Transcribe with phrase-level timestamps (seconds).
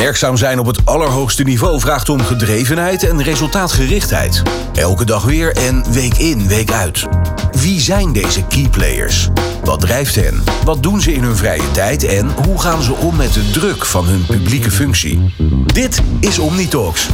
[0.00, 4.42] Werkzaam zijn op het allerhoogste niveau vraagt om gedrevenheid en resultaatgerichtheid.
[4.74, 7.06] Elke dag weer en week in, week uit.
[7.52, 9.28] Wie zijn deze key players?
[9.64, 10.42] Wat drijft hen?
[10.64, 13.86] Wat doen ze in hun vrije tijd en hoe gaan ze om met de druk
[13.86, 15.34] van hun publieke functie?
[15.66, 17.08] Dit is OmniTalks.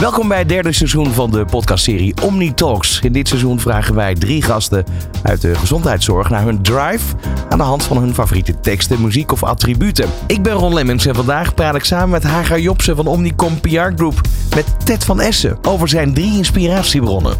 [0.00, 3.00] Welkom bij het derde seizoen van de podcastserie Omni Talks.
[3.00, 4.84] In dit seizoen vragen wij drie gasten
[5.22, 7.14] uit de gezondheidszorg naar hun drive
[7.48, 10.08] aan de hand van hun favoriete teksten, muziek of attributen.
[10.26, 13.68] Ik ben Ron Lemmens en vandaag praat ik samen met Hagar Jobsen van Omnicom PR
[13.68, 14.20] Group
[14.54, 17.36] met Ted van Essen over zijn drie inspiratiebronnen.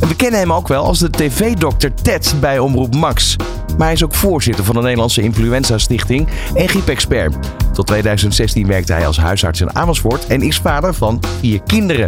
[0.00, 3.36] En we kennen hem ook wel als de tv-dokter Ted bij Omroep Max.
[3.76, 7.36] Maar hij is ook voorzitter van de Nederlandse Influenza Stichting en griepexpert.
[7.72, 12.01] Tot 2016 werkte hij als huisarts in Amersfoort en is vader van vier kinderen.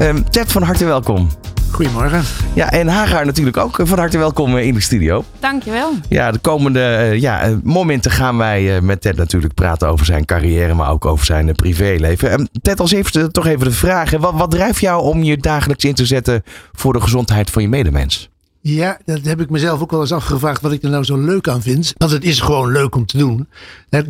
[0.00, 1.28] Um, Ted, van harte welkom.
[1.70, 2.22] Goedemorgen.
[2.54, 3.80] Ja, en Hagar natuurlijk ook.
[3.82, 5.24] Van harte welkom in de studio.
[5.40, 5.92] Dankjewel.
[6.08, 10.74] Ja, de komende uh, ja, momenten gaan wij met Ted natuurlijk praten over zijn carrière,
[10.74, 12.32] maar ook over zijn privéleven.
[12.32, 14.10] Um, Ted, als eerste toch even de vraag.
[14.10, 17.68] Wat, wat drijft jou om je dagelijks in te zetten voor de gezondheid van je
[17.68, 18.30] medemens?
[18.60, 21.48] Ja, dat heb ik mezelf ook wel eens afgevraagd wat ik er nou zo leuk
[21.48, 21.94] aan vind.
[21.96, 23.48] Want het is gewoon leuk om te doen.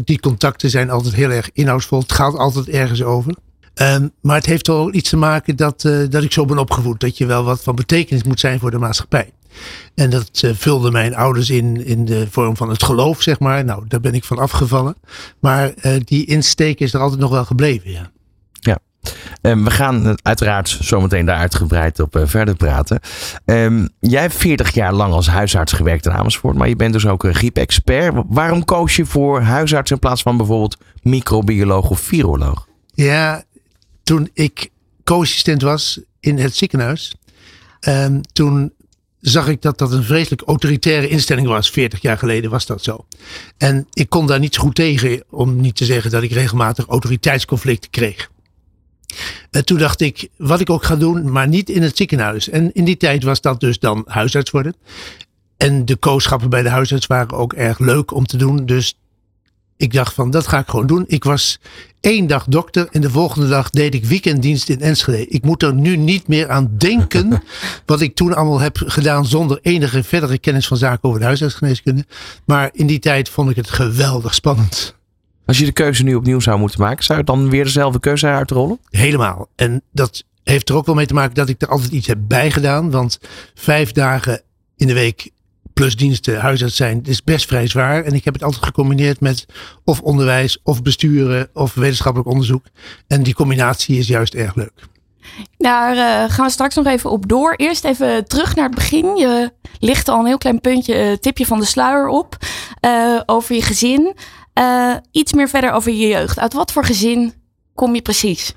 [0.05, 2.01] Die contacten zijn altijd heel erg inhoudsvol.
[2.01, 3.35] Het gaat altijd ergens over.
[3.83, 6.59] Um, maar het heeft toch ook iets te maken dat, uh, dat ik zo ben
[6.59, 7.01] opgevoed.
[7.01, 9.31] Dat je wel wat van betekenis moet zijn voor de maatschappij.
[9.95, 13.65] En dat uh, vulde mijn ouders in, in de vorm van het geloof, zeg maar.
[13.65, 14.97] Nou, daar ben ik van afgevallen.
[15.41, 18.11] Maar uh, die insteek is er altijd nog wel gebleven, ja.
[18.53, 18.79] Ja.
[19.43, 23.01] Um, we gaan uiteraard zometeen daar uitgebreid op verder praten.
[23.45, 27.07] Um, jij hebt 40 jaar lang als huisarts gewerkt in Amersfoort, maar je bent dus
[27.07, 28.15] ook een griepexpert.
[28.29, 32.67] Waarom koos je voor huisarts in plaats van bijvoorbeeld microbioloog of viroloog?
[32.95, 33.45] Ja,
[34.07, 34.71] toen ik
[35.05, 37.15] co-assistent was in het ziekenhuis,
[37.89, 38.73] um, toen
[39.21, 41.71] zag ik dat dat een vreselijk autoritaire instelling was.
[41.71, 43.07] 40 jaar geleden was dat zo.
[43.59, 47.91] En ik kon daar niet goed tegen, om niet te zeggen dat ik regelmatig autoriteitsconflicten
[47.91, 48.31] kreeg.
[49.51, 52.49] En toen dacht ik, wat ik ook ga doen, maar niet in het ziekenhuis.
[52.49, 54.75] En in die tijd was dat dus dan huisarts worden.
[55.57, 58.67] En de kooschappen bij de huisarts waren ook erg leuk om te doen.
[58.67, 58.99] Dus
[59.77, 61.05] ik dacht van, dat ga ik gewoon doen.
[61.07, 61.59] Ik was
[62.01, 65.27] één dag dokter en de volgende dag deed ik weekenddienst in Enschede.
[65.27, 67.43] Ik moet er nu niet meer aan denken
[67.87, 72.05] wat ik toen allemaal heb gedaan zonder enige verdere kennis van zaken over de huisartsgeneeskunde.
[72.45, 74.95] Maar in die tijd vond ik het geweldig spannend.
[75.47, 78.27] Als je de keuze nu opnieuw zou moeten maken, zou je dan weer dezelfde keuze
[78.27, 78.79] uitrollen?
[78.91, 79.49] Helemaal.
[79.57, 82.19] En dat heeft er ook wel mee te maken dat ik er altijd iets heb
[82.21, 82.91] bijgedaan.
[82.91, 83.19] Want
[83.55, 84.43] vijf dagen
[84.77, 85.31] in de week
[85.77, 88.05] plus diensten huisarts zijn, is best vrij zwaar.
[88.05, 89.47] En ik heb het altijd gecombineerd met
[89.85, 92.65] of onderwijs, of besturen, of wetenschappelijk onderzoek.
[93.07, 94.73] En die combinatie is juist erg leuk.
[95.59, 97.55] Daar uh, gaan we straks nog even op door.
[97.57, 99.17] Eerst even terug naar het begin.
[99.17, 102.37] Je ligt al een heel klein puntje, uh, tipje van de sluier op.
[102.81, 104.15] Uh, over je gezin.
[105.11, 106.39] iets meer verder over je jeugd.
[106.39, 107.33] Uit wat voor gezin
[107.75, 108.55] kom je precies?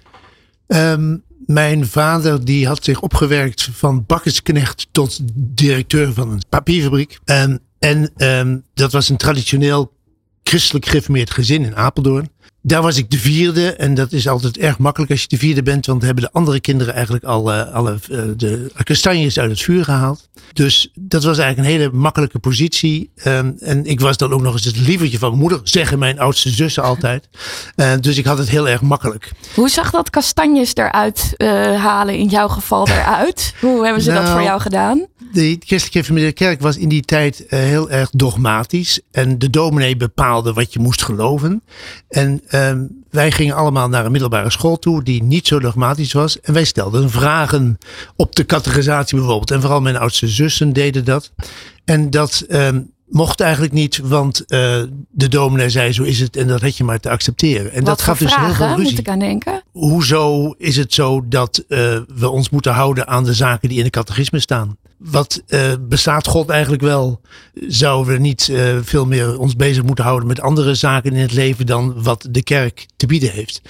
[0.67, 7.19] Um, mijn vader die had zich opgewerkt van bakkersknecht tot directeur van een papierfabriek.
[7.25, 9.93] Um, en um, dat was een traditioneel
[10.43, 12.29] christelijk gereformeerd gezin in Apeldoorn.
[12.61, 15.63] Daar was ik de vierde en dat is altijd erg makkelijk als je de vierde
[15.63, 19.61] bent, want hebben de andere kinderen eigenlijk al uh, alle uh, de kastanjes uit het
[19.61, 20.29] vuur gehaald.
[20.53, 23.11] Dus dat was eigenlijk een hele makkelijke positie.
[23.25, 26.19] Um, en ik was dan ook nog eens het lievertje van mijn moeder, zeggen mijn
[26.19, 27.29] oudste zussen altijd.
[27.75, 29.31] Uh, dus ik had het heel erg makkelijk.
[29.55, 31.33] Hoe zag dat kastanjes eruit
[31.77, 33.53] halen in jouw geval eruit?
[33.61, 35.07] Hoe hebben ze nou, dat voor jou gedaan?
[35.31, 40.53] De christelijke gereformeerde kerk was in die tijd heel erg dogmatisch en de dominee bepaalde
[40.53, 41.63] wat je moest geloven.
[42.09, 46.39] En Um, wij gingen allemaal naar een middelbare school toe die niet zo dogmatisch was.
[46.39, 47.77] En wij stelden vragen
[48.15, 49.51] op de categorisatie bijvoorbeeld.
[49.51, 51.31] En vooral mijn oudste zussen deden dat.
[51.85, 54.47] En dat um, mocht eigenlijk niet, want uh,
[55.09, 57.71] de dominee zei zo is het en dat had je maar te accepteren.
[57.71, 58.83] En Wat dat gaf dus heel veel ruzie.
[58.83, 59.63] moet ik aan denken?
[59.71, 61.77] Hoezo is het zo dat uh,
[62.15, 64.77] we ons moeten houden aan de zaken die in de catechisme staan?
[64.97, 67.21] Wat uh, bestaat God eigenlijk wel?
[67.67, 71.65] Zouden we niet veel meer ons bezig moeten houden met andere zaken in het leven
[71.65, 73.61] dan wat de kerk te bieden heeft?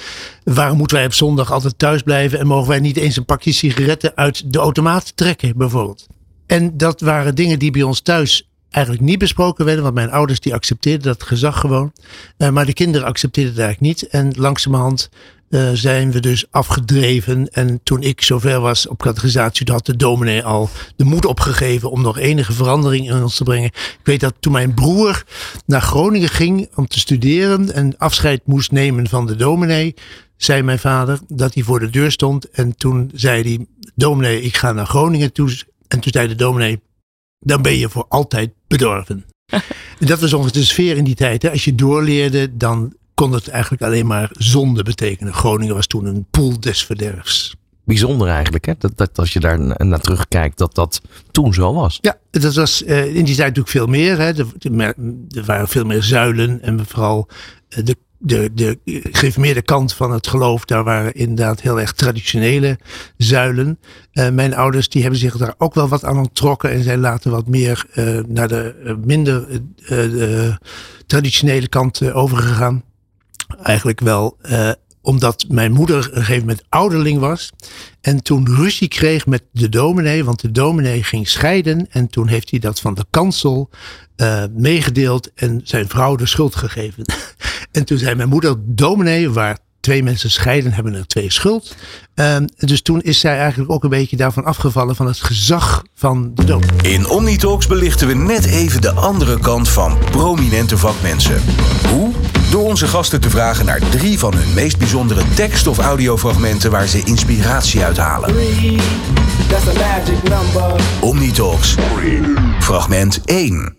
[0.44, 3.52] Waarom moeten wij op zondag altijd thuis blijven en mogen wij niet eens een pakje
[3.52, 6.08] sigaretten uit de automaat trekken, bijvoorbeeld?
[6.46, 10.40] En dat waren dingen die bij ons thuis eigenlijk niet besproken werden, want mijn ouders
[10.40, 11.94] die accepteerden dat gezag gewoon.
[12.38, 14.10] Uh, maar de kinderen accepteerden het eigenlijk niet.
[14.10, 15.10] En langzamerhand
[15.50, 17.50] uh, zijn we dus afgedreven.
[17.50, 22.02] En toen ik zover was op categorisatie, had de dominee al de moed opgegeven om
[22.02, 23.70] nog enige verandering in ons te brengen.
[23.74, 25.24] Ik weet dat toen mijn broer
[25.66, 29.96] naar Groningen ging om te studeren en afscheid moest nemen van de dominee,
[30.38, 32.50] zei mijn vader dat hij voor de deur stond.
[32.50, 35.50] En toen zei hij, dominee, ik ga naar Groningen toe.
[35.88, 36.82] En toen zei de dominee,
[37.40, 39.26] dan ben je voor altijd bedorven.
[40.00, 41.42] en dat was ongeveer de sfeer in die tijd.
[41.42, 41.52] Hè.
[41.52, 45.34] Als je doorleerde, dan kon het eigenlijk alleen maar zonde betekenen.
[45.34, 47.56] Groningen was toen een poel des verderfs.
[47.84, 48.74] Bijzonder eigenlijk, hè?
[48.78, 51.02] Dat, dat als je daar na- naar terugkijkt, dat dat
[51.32, 51.98] toen zo was.
[52.02, 54.18] Ja, dat was eh, in die tijd natuurlijk veel meer.
[54.18, 54.26] Hè.
[54.28, 54.96] Er, er-
[55.36, 57.28] er waren veel meer zuilen en vooral
[57.70, 58.80] eh, de, de, de
[59.12, 62.80] gereformeerde kant van het geloof, daar waren inderdaad heel erg traditionele
[63.18, 63.80] zuilen.
[64.12, 67.32] Eh, mijn ouders die hebben zich daar ook wel wat aan onttrokken en zijn later
[67.32, 70.58] wat meer eh, naar de eh, minder de
[71.06, 72.84] traditionele kant overgegaan.
[73.64, 74.38] Eigenlijk wel
[75.02, 77.52] omdat mijn moeder een gegeven moment ouderling was.
[78.02, 81.88] En toen ruzie kreeg met de dominee, want de dominee ging scheiden.
[81.90, 83.70] En toen heeft hij dat van de kansel
[84.16, 87.04] eh, meegedeeld en zijn vrouw de schuld gegeven.
[87.72, 91.76] en toen zei mijn moeder, dominee, waar twee mensen scheiden, hebben er twee schuld.
[92.16, 96.32] Ehm, dus toen is zij eigenlijk ook een beetje daarvan afgevallen van het gezag van
[96.34, 96.94] de dominee.
[96.94, 101.42] In Omnitalks belichten we net even de andere kant van prominente vakmensen.
[101.90, 102.14] Hoe?
[102.52, 106.88] Door onze gasten te vragen naar drie van hun meest bijzondere tekst- of audiofragmenten waar
[106.88, 108.36] ze inspiratie uit halen.
[111.02, 111.76] Omnitalks.
[112.60, 113.76] Fragment 1.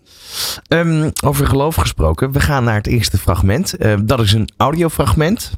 [0.67, 3.73] Ehm, over geloof gesproken, we gaan naar het eerste fragment.
[3.77, 5.51] Ehm, dat is een audiofragment.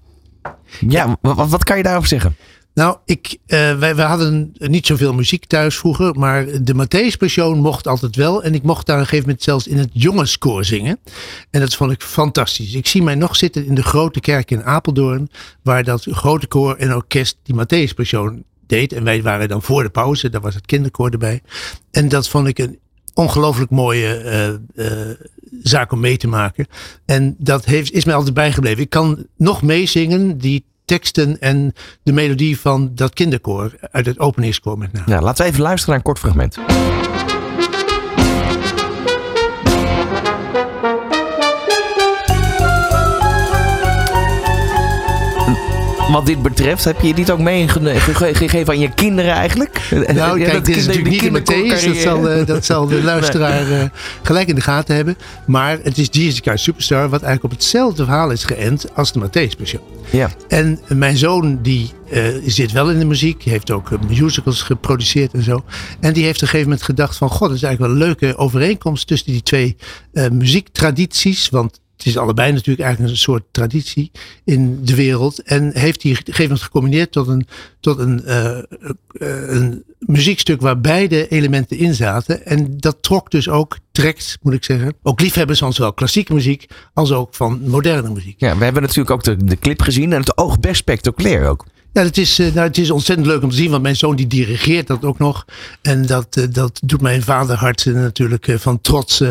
[0.80, 2.36] Ja, wa- wa- wat, kan je daarover zeggen?
[2.74, 7.88] Nou, ik, eh, wij, wij hadden niet zoveel muziek thuis vroeger, maar de Matthäus mocht
[7.88, 8.44] altijd wel.
[8.44, 11.00] En ik mocht daar een gegeven moment zelfs in het jongenskoor zingen.
[11.50, 12.74] En dat vond ik fantastisch.
[12.74, 15.30] Ik zie mij nog zitten in de grote kerk in Apeldoorn,
[15.62, 17.94] waar dat grote koor en orkest die Matthäus
[18.68, 18.94] deed.
[18.94, 21.42] En wij waren dan voor de pauze, daar was het kinderkoor erbij.
[21.92, 22.80] En dat vond ik een
[23.14, 25.18] ongelooflijk mooie eh, eh,
[25.62, 26.68] zaak om mee te maken.
[27.06, 28.84] En dat heeft, is mij altijd bijgebleven.
[28.84, 34.78] Ik kan nog meezingen die teksten en de melodie van dat kinderkoor uit het openingskoor
[34.78, 35.22] met name.
[35.22, 36.58] Laten we even luisteren naar een kort fragment.
[46.14, 49.82] Wat dit betreft, heb je dit ook meegegeven aan je kinderen eigenlijk?
[49.92, 51.86] Nou, Ja, kijk, dit is natuurlijk niet de Matthäus.
[51.86, 53.90] Dat zal, eh, dat zal de luisteraar eh,
[54.22, 55.18] gelijk in de gaten hebben.
[55.46, 59.20] Maar het is Jesus Christ Superstar, wat eigenlijk op hetzelfde verhaal is geënt als de
[59.20, 59.82] Matthäus Passion.
[60.10, 60.30] Ja.
[60.48, 63.44] En mijn zoon die eh, zit wel in de muziek.
[63.44, 65.64] Heeft ook musicals geproduceerd en zo.
[66.00, 67.30] En die heeft op een gegeven moment gedacht van...
[67.30, 69.76] God, dat is eigenlijk wel een leuke overeenkomst tussen die twee
[70.32, 71.50] muziektradities.
[71.50, 74.12] Want het is allebei natuurlijk eigenlijk een soort traditie
[74.44, 75.42] in de wereld.
[75.42, 77.48] En heeft die gegeven gecombineerd tot een,
[77.80, 78.64] tot een, eh, eh,
[79.48, 82.46] een muziekstuk waar beide elementen in zaten.
[82.46, 86.66] En dat trok dus ook, trekt moet ik zeggen, ook liefhebbers van zowel klassieke muziek
[86.94, 88.40] als ook van moderne muziek.
[88.40, 91.66] Ja, we hebben natuurlijk ook de, de clip gezien en het oog best spectaculair ook.
[91.94, 94.16] Ja, het is, eh, nou, het is ontzettend leuk om te zien, want mijn zoon
[94.16, 95.46] die dirigeert dat ook nog.
[95.82, 99.24] En dat, eh, dat doet mijn vaderhart eh, natuurlijk van trots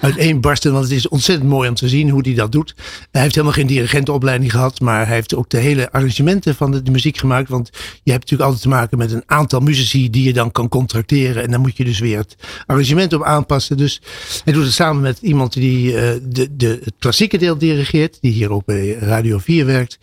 [0.00, 0.72] uiteenbarsten.
[0.72, 2.74] Want het is ontzettend mooi om te zien hoe hij dat doet.
[3.10, 6.90] Hij heeft helemaal geen dirigentenopleiding gehad, maar hij heeft ook de hele arrangementen van de,
[6.90, 7.48] muziek gemaakt.
[7.48, 7.70] Want
[8.02, 11.42] je hebt natuurlijk altijd te maken met een aantal muzici die je dan kan contracteren.
[11.42, 12.36] En dan moet je dus weer het
[12.66, 13.76] arrangement op aanpassen.
[13.76, 14.00] Dus
[14.44, 18.52] hij doet het samen met iemand die de, de, het klassieke deel dirigeert, die hier
[18.52, 19.98] ook bij Radio 4 werkt.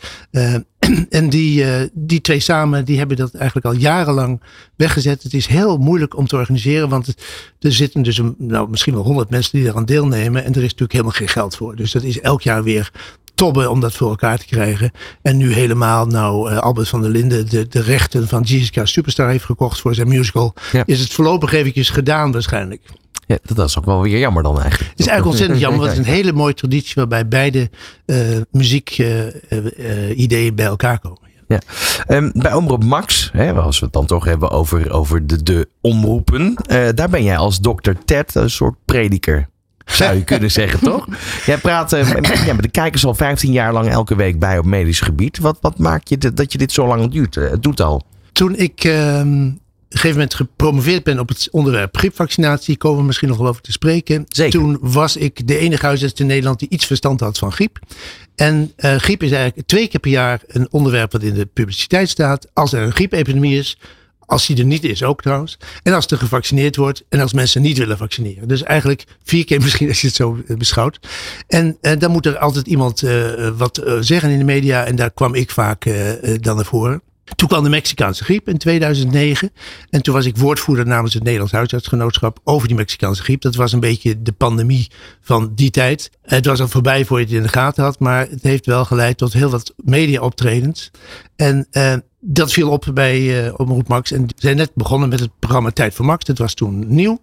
[1.10, 4.42] En die, eh, die twee samen, die hebben dat eigenlijk al jarenlang
[4.76, 5.24] weggezet.
[5.24, 7.24] Het is heel moeilijk om te organiseren, want het-
[7.60, 10.44] er zitten dus een, nou, misschien wel honderd mensen die eraan deelnemen.
[10.44, 11.76] En er is natuurlijk helemaal geen geld voor.
[11.76, 12.92] Dus dat is elk jaar weer
[13.36, 14.92] tobben om dat voor elkaar te krijgen.
[15.22, 18.94] En nu helemaal, nou, eh, Albert van der Linden de, de rechten van Jesus Christ
[18.94, 20.54] Superstar heeft gekocht voor zijn musical.
[20.72, 20.84] Ja.
[20.86, 22.82] Is het voorlopig eventjes gedaan waarschijnlijk.
[23.30, 24.90] Ja, dat is ook wel weer jammer dan eigenlijk.
[24.92, 27.70] Het is eigenlijk ontzettend jammer, want het is een hele mooie traditie waarbij beide
[28.52, 31.18] muziek-ideeën bij elkaar komen.
[31.48, 31.60] Ja.
[32.08, 35.68] Ehm, bij Omroep Max, hè, als we het dan toch hebben over, over de, de
[35.82, 36.54] omroepen.
[36.66, 39.48] eh, daar ben jij als dokter Ted een soort prediker.
[39.86, 41.08] Zou je kunnen zeggen, toch?
[41.46, 44.58] Jij praat eh, met, ja, met de kijkers al 15 jaar lang elke week bij
[44.58, 45.40] op medisch gebied.
[45.40, 47.38] Wat, wat maakt je dat je dit zo lang duurt?
[47.38, 48.02] Eh, Het doet al.
[48.32, 49.50] Toen ik ehm,
[49.90, 53.62] een gegeven moment gepromoveerd ben op het onderwerp griepvaccinatie, komen we misschien nog wel over
[53.62, 54.26] te spreken.
[54.28, 54.60] Zeker.
[54.60, 57.80] Toen was ik de enige huisarts in Nederland die iets verstand had van griep.
[58.36, 62.10] En eh, griep is eigenlijk twee keer per jaar een onderwerp wat in de publiciteit
[62.10, 62.48] staat.
[62.54, 63.78] Als er een griepepidemie is,
[64.30, 65.58] als die er niet is ook trouwens.
[65.84, 68.48] En als er gevaccineerd wordt en als mensen niet willen vaccineren.
[68.48, 71.00] Dus eigenlijk vier keer misschien als je het zo eh, beschouwt.
[71.48, 74.86] En eh, dan moet er altijd iemand eh, wat zeggen in de media.
[74.86, 77.02] En daar kwam ik vaak eh, dan naar voren.
[77.40, 79.52] Toen kwam de Mexicaanse griep in 2009.
[79.90, 83.42] En toen was ik woordvoerder namens het Nederlands Huisartsgenootschap over die Mexicaanse griep.
[83.42, 84.92] Dat was een beetje de pandemie
[85.22, 86.12] van die tijd.
[86.22, 88.00] Het was al voorbij voor je het in de gaten had.
[88.00, 90.92] Maar het heeft wel geleid tot heel wat media-optredens.
[91.36, 94.12] En eh, dat viel op bij uh, Omroep Max.
[94.12, 96.26] En die zijn net begonnen met het programma Tijd voor Max.
[96.26, 97.20] Dat was toen nieuw.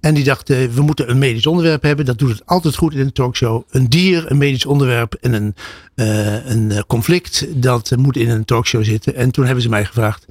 [0.00, 2.04] En die dachten, we moeten een medisch onderwerp hebben.
[2.04, 3.62] Dat doet het altijd goed in een talkshow.
[3.70, 5.54] Een dier, een medisch onderwerp en een,
[5.94, 7.46] uh, een conflict.
[7.62, 9.14] Dat moet in een talkshow zitten.
[9.14, 10.26] En toen hebben ze mij gevraagd.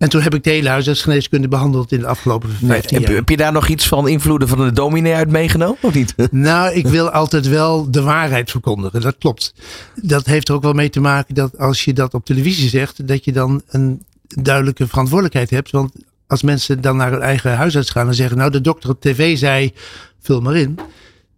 [0.00, 3.16] En toen heb ik de hele huisartsgeneeskunde behandeld in de afgelopen 15 nee, jaar.
[3.16, 6.14] Heb je daar nog iets van invloeden van de dominee uit meegenomen of niet?
[6.30, 9.00] Nou, ik wil altijd wel de waarheid verkondigen.
[9.00, 9.54] Dat klopt.
[9.94, 13.08] Dat heeft er ook wel mee te maken dat als je dat op televisie zegt,
[13.08, 15.70] dat je dan een duidelijke verantwoordelijkheid hebt.
[15.70, 15.92] Want
[16.26, 19.38] als mensen dan naar hun eigen huisarts gaan en zeggen, nou de dokter op tv
[19.38, 19.72] zei,
[20.20, 20.78] vul maar in.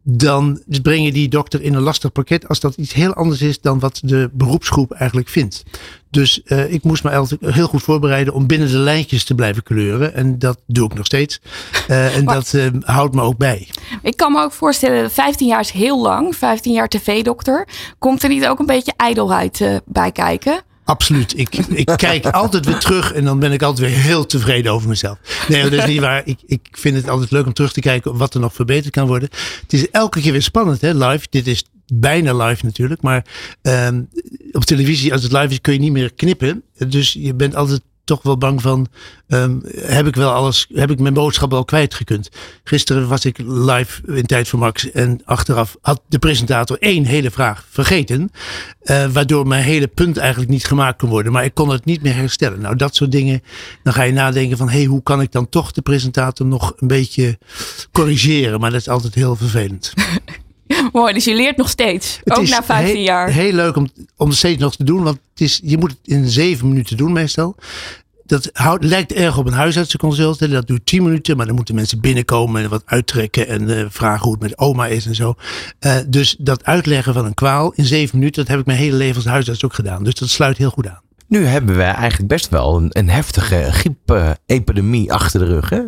[0.02, 3.60] Dan breng je die dokter in een lastig pakket als dat iets heel anders is
[3.60, 5.62] dan wat de beroepsgroep eigenlijk vindt.
[6.10, 9.62] Dus uh, ik moest me altijd heel goed voorbereiden om binnen de lijntjes te blijven
[9.62, 10.14] kleuren.
[10.14, 11.40] En dat doe ik nog steeds.
[11.88, 13.68] Uh, en maar, dat uh, houdt me ook bij.
[14.02, 16.36] Ik kan me ook voorstellen, 15 jaar is heel lang.
[16.36, 17.68] 15 jaar tv-dokter.
[17.98, 20.62] Komt er niet ook een beetje ijdelheid bij kijken?
[20.84, 21.38] Absoluut.
[21.38, 24.88] Ik, ik kijk altijd weer terug en dan ben ik altijd weer heel tevreden over
[24.88, 25.18] mezelf.
[25.48, 26.22] Nee, dat is niet waar.
[26.24, 29.06] Ik, ik vind het altijd leuk om terug te kijken wat er nog verbeterd kan
[29.06, 29.28] worden.
[29.62, 31.26] Het is elke keer weer spannend, hè, live.
[31.30, 33.02] Dit is bijna live natuurlijk.
[33.02, 33.24] Maar
[33.62, 34.08] um,
[34.52, 36.62] op televisie, als het live is, kun je niet meer knippen.
[36.88, 38.86] Dus je bent altijd toch wel bang van,
[39.28, 42.28] um, heb ik wel alles, heb ik mijn boodschap al kwijtgekund.
[42.64, 47.30] Gisteren was ik live in Tijd voor Max en achteraf had de presentator één hele
[47.30, 48.30] vraag vergeten.
[48.82, 51.32] Uh, waardoor mijn hele punt eigenlijk niet gemaakt kon worden.
[51.32, 52.60] Maar ik kon het niet meer herstellen.
[52.60, 53.42] Nou, dat soort dingen.
[53.82, 56.72] Dan ga je nadenken van, hé, hey, hoe kan ik dan toch de presentator nog
[56.76, 57.38] een beetje
[57.92, 58.60] corrigeren?
[58.60, 59.92] Maar dat is altijd heel vervelend.
[60.92, 62.20] Mooi, dus je leert nog steeds.
[62.24, 63.28] Het ook is na 15 heel, jaar.
[63.28, 65.02] Heel leuk om, om het steeds nog te doen.
[65.02, 67.56] Want het is, je moet het in zeven minuten doen meestal.
[68.24, 70.50] Dat houdt, lijkt erg op een huisartsenconsult.
[70.50, 74.22] Dat duurt 10 minuten, maar dan moeten mensen binnenkomen en wat uittrekken en uh, vragen
[74.22, 75.34] hoe het met oma is en zo.
[75.80, 78.96] Uh, dus dat uitleggen van een kwaal in zeven minuten, dat heb ik mijn hele
[78.96, 80.04] leven als huisarts ook gedaan.
[80.04, 81.00] Dus dat sluit heel goed aan.
[81.26, 85.70] Nu hebben we eigenlijk best wel een, een heftige griepepidemie achter de rug.
[85.70, 85.80] Hè?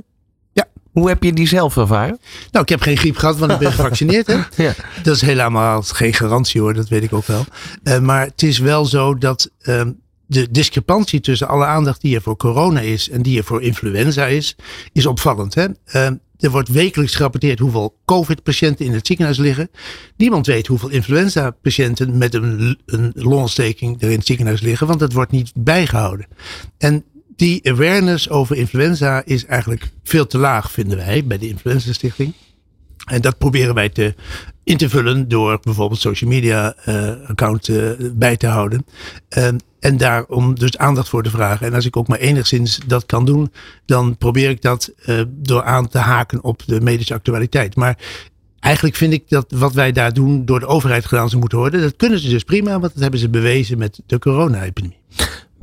[0.94, 2.18] Hoe heb je die zelf ervaren?
[2.50, 4.26] Nou, ik heb geen griep gehad, want ik ben gevaccineerd.
[4.26, 4.38] Hè?
[4.64, 4.74] Ja.
[5.02, 7.44] Dat is helemaal geen garantie hoor, dat weet ik ook wel.
[7.84, 9.82] Uh, maar het is wel zo dat uh,
[10.26, 14.26] de discrepantie tussen alle aandacht die er voor corona is en die er voor influenza
[14.26, 14.56] is,
[14.92, 15.54] is opvallend.
[15.54, 15.66] Hè?
[15.66, 16.06] Uh,
[16.38, 19.70] er wordt wekelijks gerapporteerd hoeveel COVID-patiënten in het ziekenhuis liggen.
[20.16, 25.12] Niemand weet hoeveel influenza-patiënten met een, een longontsteking er in het ziekenhuis liggen, want dat
[25.12, 26.26] wordt niet bijgehouden.
[26.78, 27.04] En
[27.36, 32.32] die awareness over influenza is eigenlijk veel te laag, vinden wij, bij de Influenza Stichting.
[33.04, 34.14] En dat proberen wij te
[34.64, 38.86] in te vullen door bijvoorbeeld social media uh, account uh, bij te houden.
[39.38, 39.48] Uh,
[39.80, 41.66] en daarom dus aandacht voor te vragen.
[41.66, 43.52] En als ik ook maar enigszins dat kan doen,
[43.86, 47.76] dan probeer ik dat uh, door aan te haken op de medische actualiteit.
[47.76, 47.98] Maar
[48.60, 51.80] eigenlijk vind ik dat wat wij daar doen door de overheid gedaan zou moeten worden.
[51.80, 54.98] Dat kunnen ze dus prima, want dat hebben ze bewezen met de corona-epidemie.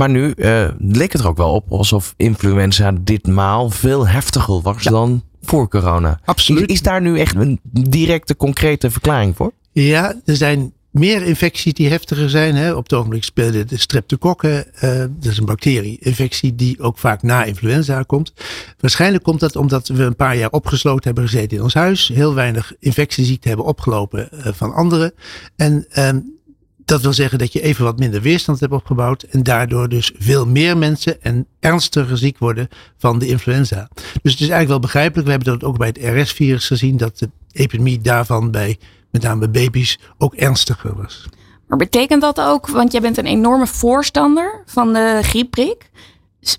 [0.01, 4.83] Maar nu uh, leek het er ook wel op alsof influenza ditmaal veel heftiger was
[4.83, 4.91] ja.
[4.91, 6.19] dan voor corona.
[6.25, 6.69] Absoluut.
[6.69, 9.51] Is, is, daar nu echt een directe, concrete verklaring voor?
[9.71, 12.55] Ja, er zijn meer infecties die heftiger zijn.
[12.55, 12.73] Hè.
[12.73, 14.65] Op het ogenblik spelen de streptokokken.
[14.75, 18.33] Uh, dat is een bacterie-infectie die ook vaak na influenza komt.
[18.79, 22.07] Waarschijnlijk komt dat omdat we een paar jaar opgesloten hebben gezeten in ons huis.
[22.13, 25.13] Heel weinig infectieziekten hebben opgelopen uh, van anderen.
[25.55, 26.39] En um,
[26.85, 29.23] dat wil zeggen dat je even wat minder weerstand hebt opgebouwd.
[29.23, 33.89] En daardoor dus veel meer mensen en ernstiger ziek worden van de influenza.
[33.93, 35.25] Dus het is eigenlijk wel begrijpelijk.
[35.25, 36.97] We hebben dat ook bij het RS-virus gezien.
[36.97, 38.79] Dat de epidemie daarvan bij
[39.11, 41.27] met name baby's ook ernstiger was.
[41.67, 45.89] Maar betekent dat ook, want jij bent een enorme voorstander van de griepprik.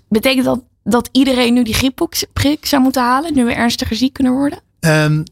[0.07, 4.33] Betekent dat dat iedereen nu die griepprik zou moeten halen, nu we ernstiger ziek kunnen
[4.33, 4.61] worden?
[4.79, 5.23] Um,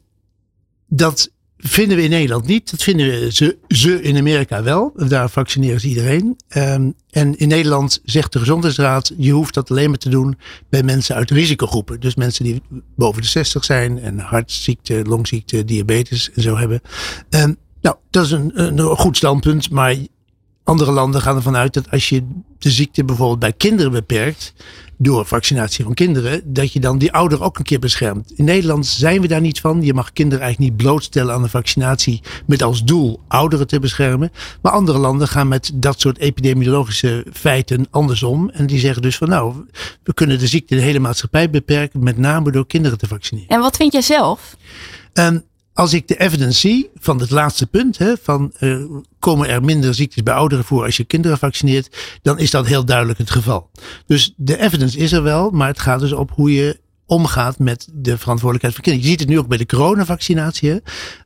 [0.88, 1.32] dat
[1.62, 2.72] vinden we in Nederland niet.
[2.72, 4.94] Dat vinden ze, ze in Amerika wel.
[4.96, 6.38] Daar vaccineren ze iedereen.
[6.58, 10.38] Um, en in Nederland zegt de Gezondheidsraad: je hoeft dat alleen maar te doen
[10.70, 12.00] bij mensen uit risicogroepen.
[12.00, 12.62] Dus mensen die
[12.96, 16.82] boven de 60 zijn en hartziekte, longziekte, diabetes en zo hebben.
[17.30, 19.70] Um, nou, dat is een, een goed standpunt.
[19.70, 19.96] Maar
[20.64, 22.24] andere landen gaan ervan uit dat als je
[22.58, 24.54] de ziekte bijvoorbeeld bij kinderen beperkt,
[24.98, 28.32] door vaccinatie van kinderen, dat je dan die ouder ook een keer beschermt.
[28.36, 29.82] In Nederland zijn we daar niet van.
[29.82, 34.32] Je mag kinderen eigenlijk niet blootstellen aan de vaccinatie met als doel ouderen te beschermen.
[34.62, 38.50] Maar andere landen gaan met dat soort epidemiologische feiten andersom.
[38.50, 39.66] En die zeggen dus van nou,
[40.04, 43.50] we kunnen de ziekte de hele maatschappij beperken, met name door kinderen te vaccineren.
[43.50, 44.56] En wat vind jij zelf?
[45.14, 48.86] Um, als ik de evidence zie van het laatste punt, hè, van uh,
[49.20, 52.86] komen er minder ziektes bij ouderen voor als je kinderen vaccineert, dan is dat heel
[52.86, 53.70] duidelijk het geval.
[54.06, 57.88] Dus de evidence is er wel, maar het gaat dus op hoe je omgaat met
[57.94, 59.06] de verantwoordelijkheid van kinderen.
[59.06, 60.70] Je ziet het nu ook bij de coronavaccinatie.
[60.70, 60.78] Hè.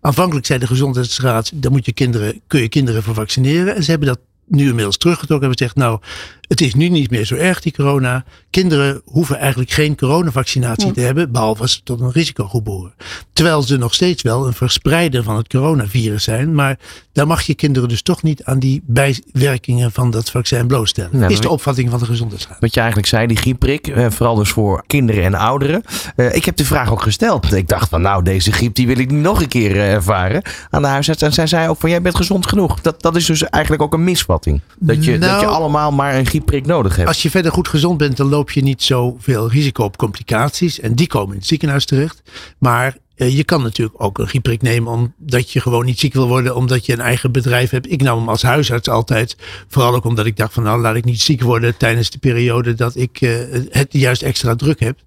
[0.02, 3.76] Aanvankelijk zei de gezondheidsraad, daar moet je kinderen, kun je kinderen voor vaccineren.
[3.76, 6.00] En ze hebben dat nu inmiddels teruggetrokken en gezegd, nou,
[6.48, 8.24] Het is nu niet meer zo erg, die corona.
[8.50, 12.94] Kinderen hoeven eigenlijk geen coronavaccinatie te hebben, behalve als ze tot een risicogroep behoren.
[13.34, 16.56] Terwijl ze nog steeds wel een verspreider van het coronavirus zijn.
[16.56, 16.78] Maar
[17.14, 21.20] daar mag je kinderen dus toch niet aan die bijwerkingen van dat vaccin blootstellen.
[21.20, 22.60] Nou, is de opvatting van de gezondheidsraad.
[22.60, 25.84] Wat je eigenlijk zei, die griepprik, eh, vooral dus voor kinderen en ouderen.
[26.16, 27.54] Eh, ik heb de vraag ook gesteld.
[27.54, 30.42] Ik dacht van nou, deze griep die wil ik niet nog een keer eh, ervaren
[30.70, 31.22] aan de huisarts.
[31.22, 32.82] En zij zei ook van jij bent gezond genoeg.
[32.82, 34.62] Dat, dat is dus eigenlijk ook een misvatting.
[34.80, 36.26] Dat je, dat Nou- je allemaal maar een
[36.66, 37.08] nodig hebt.
[37.08, 40.80] Als je verder goed gezond bent, dan loop je niet zoveel risico op complicaties.
[40.80, 42.22] En die komen in het ziekenhuis terecht.
[42.58, 46.28] Maar eh, je kan natuurlijk ook een griepprik nemen omdat je gewoon niet ziek wil
[46.28, 46.56] worden.
[46.56, 47.92] Omdat je een eigen bedrijf hebt.
[47.92, 49.38] Ik nam hem als huisarts altijd.
[49.68, 52.74] Vooral ook omdat ik dacht van nou laat ik niet ziek worden tijdens de periode
[52.74, 53.32] dat ik eh,
[53.70, 55.00] het juist extra druk heb.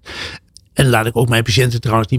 [0.73, 2.09] En laat ik ook mijn patiënten trouwens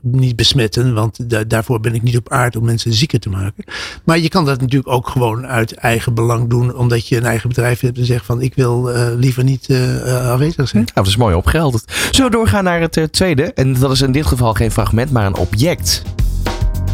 [0.00, 0.94] niet, besmetten.
[0.94, 3.64] Want da- daarvoor ben ik niet op aard om mensen zieker te maken.
[4.04, 6.74] Maar je kan dat natuurlijk ook gewoon uit eigen belang doen.
[6.76, 9.96] Omdat je een eigen bedrijf hebt en zegt van ik wil eh, liever niet eh,
[10.16, 10.82] eh, aanwezig zijn.
[10.82, 11.92] Nou, dat is mooi opgehelderd.
[12.10, 13.42] Zullen we doorgaan naar het tweede?
[13.52, 16.02] En dat is in dit geval geen fragment, maar een object.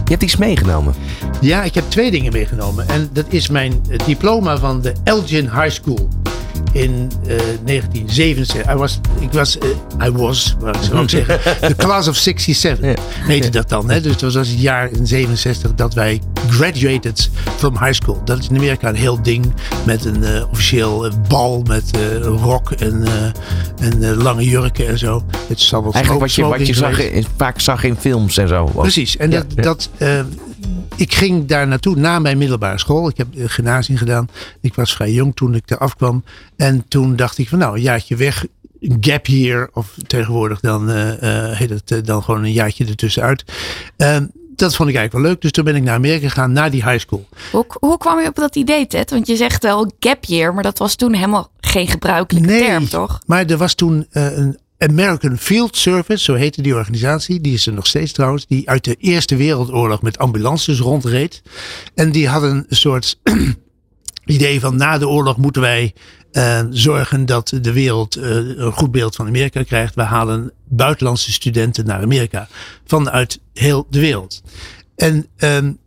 [0.05, 0.95] Je hebt iets meegenomen.
[1.41, 2.89] Ja, ik heb twee dingen meegenomen.
[2.89, 6.09] En dat is mijn diploma van de Elgin High School.
[6.73, 8.73] In eh 1977.
[8.73, 9.69] I was, ik was, eh,
[10.07, 13.91] I was, wat zou ik zeggen, de class of 67 heette dat dan.
[13.91, 14.01] Hè?
[14.01, 18.21] Dus dat was het jaar in 67 dat wij graduated from high school.
[18.25, 19.53] Dat is in Amerika een heel ding
[19.85, 21.91] met een eh, officieel eh, bal met
[22.23, 23.05] rok en,
[23.79, 25.25] en lange jurken en zo.
[25.49, 28.49] Het zal wel Eigenlijk wat je, wat je zag, in- vaak zag in films en
[28.49, 28.65] zo.
[28.65, 29.17] Precies.
[29.17, 29.63] En Ja, dat, ja.
[29.63, 29.89] dat,
[30.97, 33.09] ik ging daar naartoe na mijn middelbare school.
[33.09, 34.29] Ik heb uh, gymnasium gedaan.
[34.61, 36.25] Ik was vrij jong toen ik daar afkwam.
[36.57, 38.47] En toen dacht ik van nou, een jaartje weg.
[38.81, 39.71] Een gap year.
[39.73, 43.45] Of tegenwoordig dan eh, eh, heet het eh, dan gewoon een jaartje ertussenuit.
[43.97, 44.17] Uh,
[44.57, 45.41] dat vond ik eigenlijk wel leuk.
[45.43, 47.29] Dus toen ben ik naar Amerika gegaan, naar die high school.
[47.53, 49.11] Hoe, hoe kwam je op dat idee, Ted?
[49.11, 52.89] Want je zegt wel gap year, maar dat was toen helemaal geen gebruikelijke Nee, term,
[52.89, 53.19] toch?
[53.27, 57.41] maar er was toen uh, een American Field Service, zo heette die organisatie.
[57.41, 58.47] Die is er nog steeds trouwens.
[58.47, 61.43] Die uit de Eerste Wereldoorlog met ambulances rondreed.
[61.95, 63.19] En die hadden een soort
[64.25, 65.95] idee van na de oorlog moeten wij
[66.33, 69.95] uh, zorgen dat de wereld uh, een goed beeld van Amerika krijgt.
[69.95, 72.49] We halen buitenlandse studenten naar Amerika
[72.87, 74.43] vanuit heel de wereld.
[74.97, 75.79] En um,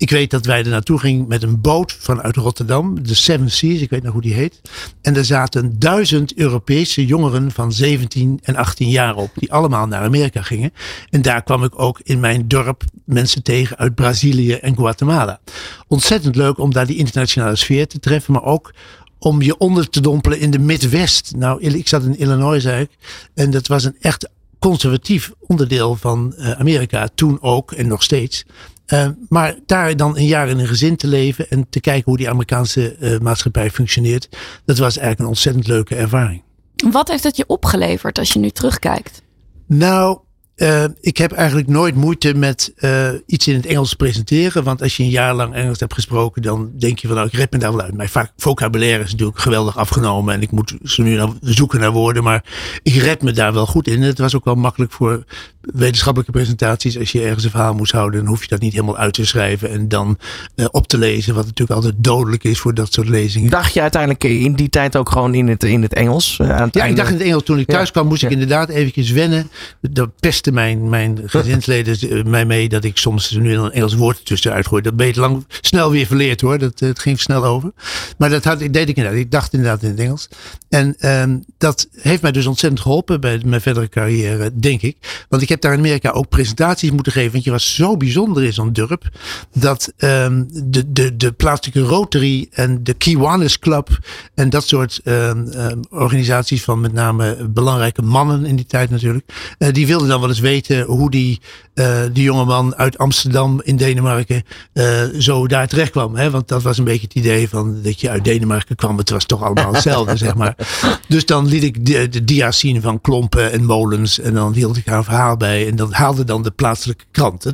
[0.00, 3.80] ik weet dat wij er naartoe gingen met een boot vanuit Rotterdam, de Seven Seas,
[3.80, 4.60] ik weet nog hoe die heet.
[5.02, 10.02] En er zaten duizend Europese jongeren van 17 en 18 jaar op, die allemaal naar
[10.02, 10.72] Amerika gingen.
[11.10, 15.40] En daar kwam ik ook in mijn dorp mensen tegen uit Brazilië en Guatemala.
[15.88, 18.74] Ontzettend leuk om daar die internationale sfeer te treffen, maar ook
[19.18, 21.32] om je onder te dompelen in de Midwest.
[21.36, 22.90] Nou, ik zat in Illinois, zei ik.
[23.34, 27.08] En dat was een echt conservatief onderdeel van uh, Amerika.
[27.14, 28.44] Toen ook en nog steeds.
[28.92, 32.16] Uh, maar daar dan een jaar in een gezin te leven en te kijken hoe
[32.16, 34.28] die Amerikaanse uh, maatschappij functioneert.
[34.64, 36.42] Dat was eigenlijk een ontzettend leuke ervaring.
[36.90, 39.22] Wat heeft het je opgeleverd als je nu terugkijkt?
[39.66, 40.18] Nou,
[40.60, 44.64] uh, ik heb eigenlijk nooit moeite met uh, iets in het Engels presenteren.
[44.64, 47.34] Want als je een jaar lang Engels hebt gesproken, dan denk je van nou, ik
[47.34, 47.94] red me daar wel uit.
[47.94, 50.34] Mijn vocabulaire is natuurlijk geweldig afgenomen.
[50.34, 52.22] En ik moet zo nu naar, zoeken naar woorden.
[52.22, 52.44] Maar
[52.82, 54.02] ik red me daar wel goed in.
[54.02, 55.24] Het was ook wel makkelijk voor
[55.60, 56.98] wetenschappelijke presentaties.
[56.98, 59.26] Als je ergens een verhaal moest houden, dan hoef je dat niet helemaal uit te
[59.26, 59.70] schrijven.
[59.70, 60.18] En dan
[60.56, 61.34] uh, op te lezen.
[61.34, 63.50] Wat natuurlijk altijd dodelijk is voor dat soort lezingen.
[63.50, 66.36] Dacht je uiteindelijk in die tijd ook gewoon in het, in het Engels?
[66.40, 66.88] Aan het ja, einde?
[66.88, 67.42] ik dacht in het Engels.
[67.42, 67.92] Toen ik thuis Ja.
[67.92, 69.50] kwam, moest ik inderdaad eventjes wennen.
[69.80, 70.10] Dat
[70.52, 74.82] mijn, mijn gezinsleden mij mee dat ik soms nu een Engels woord tussenuit gooi.
[74.82, 76.58] Dat ben lang snel weer verleerd hoor.
[76.58, 77.72] Dat, het ging snel over.
[78.18, 79.20] Maar dat had, deed ik inderdaad.
[79.20, 80.28] Ik dacht inderdaad in het Engels.
[80.68, 84.96] En um, dat heeft mij dus ontzettend geholpen bij mijn verdere carrière, denk ik.
[85.28, 87.32] Want ik heb daar in Amerika ook presentaties moeten geven.
[87.32, 89.08] Want je was zo bijzonder in zo'n dorp.
[89.54, 93.98] Dat um, de, de, de plaatselijke Rotary en de Kiwanis Club.
[94.34, 95.50] En dat soort um,
[95.90, 99.24] organisaties van met name belangrijke mannen in die tijd natuurlijk.
[99.58, 101.40] Uh, die wilden dan wel eens weten hoe die,
[101.74, 104.42] uh, die jongeman uit Amsterdam in Denemarken
[104.74, 106.16] uh, zo daar terecht kwam.
[106.16, 106.30] Hè?
[106.30, 108.98] Want dat was een beetje het idee van dat je uit Denemarken kwam.
[108.98, 110.54] Het was toch allemaal hetzelfde, zeg maar.
[111.08, 114.20] Dus dan liet ik de, de dia's zien van klompen en molens.
[114.20, 115.68] En dan hield ik een verhaal bij.
[115.68, 117.44] En dat haalde dan de plaatselijke krant.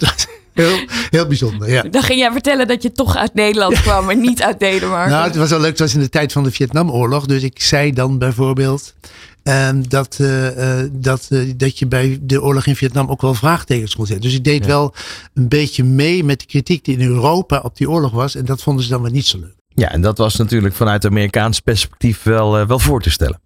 [0.56, 0.78] Heel,
[1.10, 1.82] heel bijzonder, ja.
[1.82, 5.10] Dan ging jij vertellen dat je toch uit Nederland kwam en niet uit Denemarken.
[5.10, 5.70] Nou, het was wel leuk.
[5.70, 7.26] Het was in de tijd van de Vietnamoorlog.
[7.26, 8.94] Dus ik zei dan bijvoorbeeld...
[9.48, 13.34] Um, dat, uh, uh, dat, uh, dat je bij de oorlog in Vietnam ook wel
[13.34, 14.24] vraagtekens kon zetten.
[14.24, 14.66] Dus ik deed ja.
[14.66, 14.94] wel
[15.34, 18.34] een beetje mee met de kritiek die in Europa op die oorlog was.
[18.34, 19.54] En dat vonden ze dan weer niet zo leuk.
[19.68, 23.40] Ja, en dat was natuurlijk vanuit Amerikaans perspectief wel, uh, wel voor te stellen.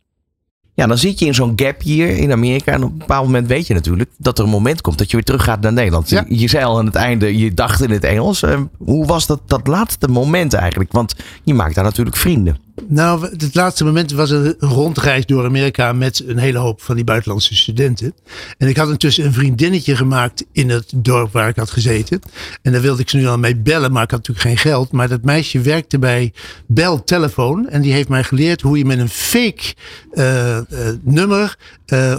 [0.75, 2.73] Ja, dan zit je in zo'n gap hier in Amerika.
[2.73, 5.17] En op een bepaald moment weet je natuurlijk dat er een moment komt dat je
[5.17, 6.09] weer terug gaat naar Nederland.
[6.09, 6.25] Ja.
[6.29, 8.43] Je, je zei al aan het einde, je dacht in het Engels.
[8.43, 10.93] Uh, hoe was dat, dat laatste moment eigenlijk?
[10.93, 12.57] Want je maakt daar natuurlijk vrienden.
[12.89, 17.05] Nou, het laatste moment was een rondreis door Amerika met een hele hoop van die
[17.05, 18.15] buitenlandse studenten.
[18.59, 22.21] En ik had intussen een vriendinnetje gemaakt in het dorp waar ik had gezeten.
[22.63, 24.93] En daar wilde ik ze nu al mee bellen, maar ik had natuurlijk geen geld.
[24.93, 26.33] Maar dat meisje werkte bij
[26.67, 27.69] Bell Telefoon.
[27.69, 29.75] En die heeft mij geleerd hoe je met een fake
[30.15, 30.63] uh, uh,
[31.03, 32.17] nummer uh,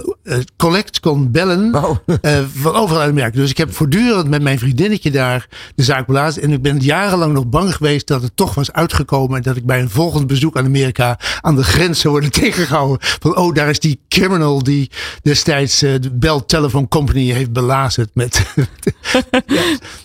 [0.58, 1.72] collect kon bellen
[2.54, 3.38] van overal uit Amerika.
[3.38, 6.42] Dus ik heb voortdurend met mijn vriendinnetje daar de zaak belazen.
[6.42, 9.38] En ik ben jarenlang nog bang geweest dat het toch was uitgekomen.
[9.38, 12.98] En dat ik bij een volgend bezoek aan Amerika aan de grens zou worden tegengehouden.
[13.02, 18.10] Van oh, daar is die criminal die destijds uh, de Bell Telephone Company heeft belazerd.
[18.14, 18.42] Met.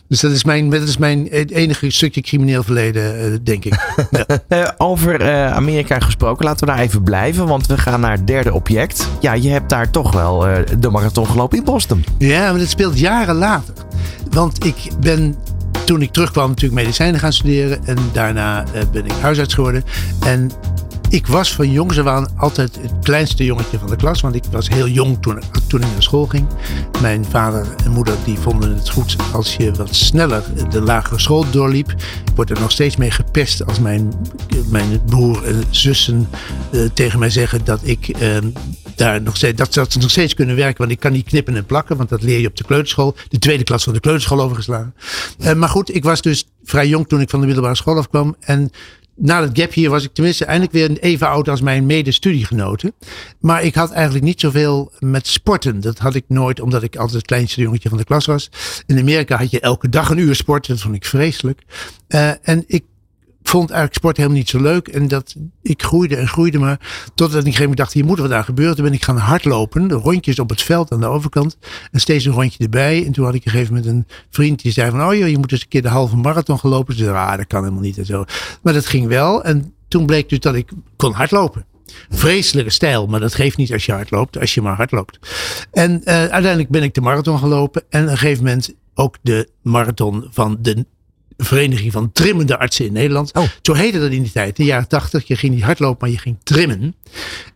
[0.08, 3.74] Dus dat is, mijn, dat is mijn enige stukje crimineel verleden, uh, denk ik.
[4.10, 4.42] Ja.
[4.48, 7.46] Uh, over Amerika gesproken, laten we daar even blijven.
[7.46, 9.08] Want we gaan naar het derde object.
[9.20, 10.38] Ja, je hebt daar toch wel
[10.78, 12.04] de marathon gelopen in Boston.
[12.18, 13.74] Ja, maar dat speelt jaren later.
[14.30, 15.36] Want ik ben
[15.84, 17.86] toen ik terugkwam natuurlijk medicijnen gaan studeren.
[17.86, 19.84] En daarna uh, ben ik huisarts geworden.
[20.20, 20.50] En
[21.08, 24.20] ik was van jongs af aan altijd het kleinste jongetje van de klas.
[24.20, 26.46] Want ik was heel jong toen, toen ik naar school ging.
[27.00, 31.50] Mijn vader en moeder die vonden het goed als je wat sneller de lagere school
[31.50, 31.90] doorliep.
[31.90, 34.12] Ik word er nog steeds mee gepest als mijn,
[34.70, 36.28] mijn broer en zussen
[36.70, 38.22] uh, tegen mij zeggen dat ik...
[38.22, 38.36] Uh,
[38.96, 40.78] daar nog steeds, dat, dat ze nog steeds kunnen werken.
[40.78, 41.96] Want ik kan niet knippen en plakken.
[41.96, 43.16] Want dat leer je op de kleuterschool.
[43.28, 44.94] De tweede klas van de kleuterschool overgeslagen.
[45.38, 48.36] Uh, maar goed, ik was dus vrij jong toen ik van de middelbare school afkwam.
[48.40, 48.70] En
[49.16, 52.92] na dat gap hier was ik tenminste eindelijk weer even oud als mijn medestudiegenoten.
[53.40, 55.80] Maar ik had eigenlijk niet zoveel met sporten.
[55.80, 58.50] Dat had ik nooit, omdat ik altijd het kleinste jongetje van de klas was.
[58.86, 60.66] In Amerika had je elke dag een uur sport.
[60.66, 61.62] Dat vond ik vreselijk.
[62.08, 62.84] Uh, en ik
[63.48, 64.88] vond eigenlijk sport helemaal niet zo leuk.
[64.88, 66.80] En dat ik groeide en groeide maar.
[67.14, 68.74] Totdat ik een gegeven moment dacht, hier moet wat aan gebeuren.
[68.74, 69.92] Toen ben ik gaan hardlopen.
[69.92, 71.58] Rondjes op het veld aan de overkant.
[71.90, 73.06] En steeds een rondje erbij.
[73.06, 75.04] En toen had ik een gegeven moment een vriend die zei van...
[75.04, 76.96] Oh joh, je moet eens een keer de halve marathon gelopen.
[76.96, 78.24] Dus ah, dat kan helemaal niet en zo.
[78.62, 79.44] Maar dat ging wel.
[79.44, 81.64] En toen bleek dus dat ik kon hardlopen.
[82.08, 85.18] Vreselijke stijl, maar dat geeft niet als je hard loopt, als je maar hard loopt.
[85.72, 87.82] En uh, uiteindelijk ben ik de marathon gelopen.
[87.88, 90.86] En op een gegeven moment ook de marathon van de
[91.36, 93.32] Vereniging van Trimmende Artsen in Nederland.
[93.32, 93.44] Oh.
[93.62, 95.26] Zo heette dat in die tijd, in de jaren tachtig.
[95.26, 96.94] Je ging niet hardlopen, maar je ging trimmen.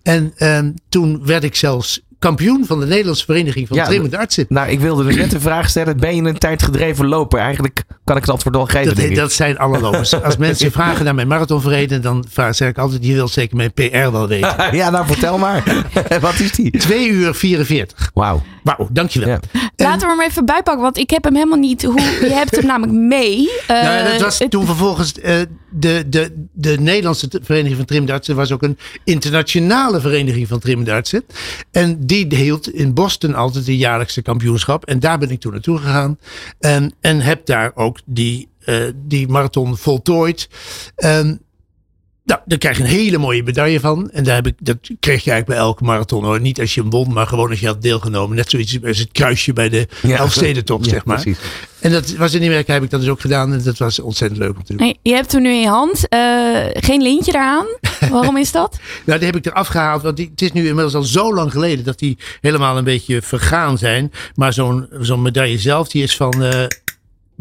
[0.03, 4.47] En um, toen werd ik zelfs kampioen van de Nederlandse Vereniging van ja, Trimmende Artsen.
[4.49, 7.39] Nou, ik wilde dus net de vraag stellen: ben je een tijd gedreven loper?
[7.39, 8.97] Eigenlijk kan ik het antwoord al geven.
[8.97, 10.23] Dat, dat zijn alle lopers.
[10.23, 14.11] Als mensen vragen naar mijn marathonverleden, dan zeg ik altijd: je wilt zeker mijn PR
[14.11, 14.57] wel weten.
[14.77, 15.87] ja, nou vertel maar.
[16.21, 16.71] Wat is die?
[16.71, 18.11] 2 uur 44.
[18.15, 18.43] Wauw.
[18.63, 19.29] Wauw, dankjewel.
[19.29, 19.41] Ja.
[19.91, 21.83] Laten we hem even bijpakken, want ik heb hem helemaal niet.
[21.83, 23.41] Hoe, je hebt hem namelijk mee.
[23.41, 28.53] Uh, nou, dat was toen vervolgens uh, de, de, de Nederlandse Vereniging van Trimdartsen was
[28.53, 31.25] ook een internationale vereniging van trimdartsen.
[31.71, 34.85] En die hield in Boston altijd de jaarlijkse kampioenschap.
[34.85, 36.19] En daar ben ik toen naartoe gegaan.
[36.61, 40.49] En, en heb daar ook die, uh, die marathon voltooid.
[40.97, 41.41] En,
[42.31, 44.11] nou, daar krijg je een hele mooie medaille van.
[44.11, 46.41] En daar heb ik, dat kreeg je eigenlijk bij elke marathon hoor.
[46.41, 48.37] Niet als je hem won, maar gewoon als je had deelgenomen.
[48.37, 51.21] Net zoiets als het kruisje bij de ja, Elfstedentocht, ja, zeg maar.
[51.21, 51.39] Precies.
[51.81, 53.53] En dat was in Amerika heb ik dat dus ook gedaan.
[53.53, 54.97] En dat was ontzettend leuk om te doen.
[55.03, 56.07] Je hebt hem nu in je hand.
[56.15, 56.21] Uh,
[56.73, 57.67] geen lintje eraan.
[58.11, 58.79] Waarom is dat?
[59.07, 60.03] nou, die heb ik eraf gehaald.
[60.03, 63.23] Want die, het is nu inmiddels al zo lang geleden dat die helemaal een beetje
[63.23, 64.13] vergaan zijn.
[64.35, 66.43] Maar zo'n zo'n medaille zelf, die is van...
[66.43, 66.65] Uh,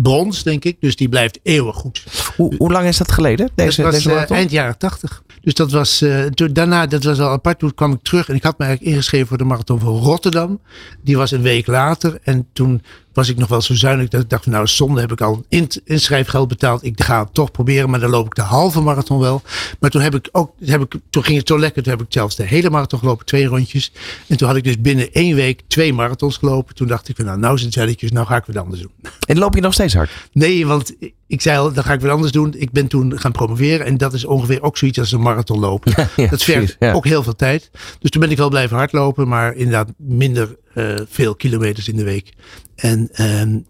[0.01, 0.77] brons, denk ik.
[0.79, 2.03] Dus die blijft eeuwig goed.
[2.35, 3.49] Hoe, hoe lang is dat geleden?
[3.55, 5.23] Deze, dat was deze uh, eind jaren tachtig.
[5.41, 7.59] Dus dat was, uh, toen, daarna, dat was al apart.
[7.59, 10.59] Toen kwam ik terug en ik had me eigenlijk ingeschreven voor de marathon van Rotterdam.
[11.03, 12.19] Die was een week later.
[12.23, 12.81] En toen
[13.19, 15.69] was ik nog wel zo zuinig dat ik dacht, nou zonde heb ik al in,
[15.85, 16.83] inschrijfgeld betaald.
[16.83, 19.41] Ik ga het toch proberen, maar dan loop ik de halve marathon wel.
[19.79, 21.83] Maar toen heb ik ook, heb ik, toen ging het zo lekker.
[21.83, 23.91] Toen heb ik zelfs de hele marathon gelopen, twee rondjes.
[24.27, 26.75] En toen had ik dus binnen één week twee marathons gelopen.
[26.75, 28.91] Toen dacht ik, nou, nou zijn zelletjes, nou ga ik wat anders doen.
[29.27, 30.09] En loop je nog steeds hard?
[30.31, 30.95] Nee, want
[31.27, 32.53] ik zei al, dan ga ik wat anders doen.
[32.57, 33.85] Ik ben toen gaan promoveren.
[33.85, 35.93] En dat is ongeveer ook zoiets als een marathon lopen.
[35.95, 36.93] Ja, ja, dat vergt precies, ja.
[36.93, 37.69] ook heel veel tijd.
[37.99, 39.27] Dus toen ben ik wel blijven hardlopen.
[39.27, 40.55] Maar inderdaad minder
[41.09, 42.33] veel kilometers in de week.
[42.75, 43.61] En uh,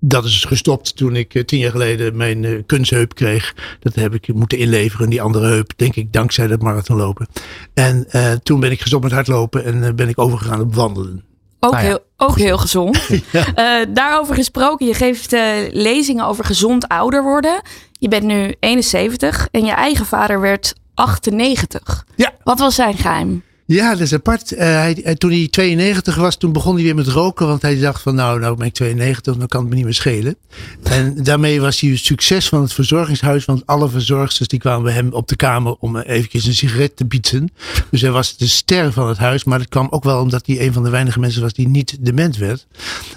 [0.00, 3.54] dat is gestopt toen ik uh, tien jaar geleden mijn uh, kunstheup kreeg.
[3.80, 5.10] Dat heb ik moeten inleveren.
[5.10, 7.26] Die andere heup, denk ik, dankzij dat marathonlopen.
[7.74, 11.24] En uh, toen ben ik gestopt met hardlopen en ben ik overgegaan op wandelen.
[11.60, 11.88] Ook, Nou ja.
[11.88, 13.08] heel, ook heel gezond.
[13.32, 13.84] ja.
[13.84, 15.30] daarover gesproken, je geeft
[15.72, 17.62] lezingen over gezond ouder worden.
[17.92, 22.06] Je bent nu 71 en je eigen vader werd 98.
[22.16, 22.32] Ja.
[22.44, 23.42] Wat was zijn geheim?
[23.72, 24.52] Ja, dat is apart.
[24.52, 27.46] Uh, hij, toen hij 92 was, toen begon hij weer met roken.
[27.46, 29.94] Want hij dacht van nou, nou ben ik 92, dan kan het me niet meer
[29.94, 30.36] schelen.
[30.82, 33.44] En daarmee was hij het succes van het verzorgingshuis.
[33.44, 37.04] Want alle verzorgsters die kwamen bij hem op de kamer om eventjes een sigaret te
[37.04, 37.50] bietsen.
[37.90, 39.44] Dus hij was de ster van het huis.
[39.44, 41.96] Maar dat kwam ook wel omdat hij een van de weinige mensen was die niet
[42.00, 42.66] dement werd.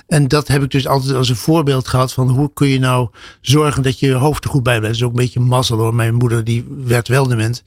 [0.08, 3.10] En dat heb ik dus altijd als een voorbeeld gehad van hoe kun je nou
[3.41, 5.00] zorgen dat je je hoofd er goed bij blijft.
[5.00, 5.96] Dat is ook een beetje mazzel hoor.
[5.96, 7.63] Mijn moeder die werd wel dement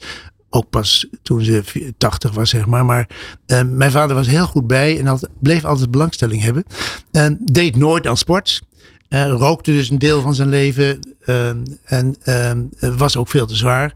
[0.50, 2.84] ook pas toen ze 80 was, zeg maar.
[2.84, 3.08] Maar
[3.46, 6.64] uh, mijn vader was heel goed bij en had, bleef altijd belangstelling hebben.
[7.12, 8.62] En deed nooit aan sport.
[9.08, 11.48] Uh, rookte dus een deel van zijn leven uh,
[11.84, 13.94] en was ook veel te zwaar.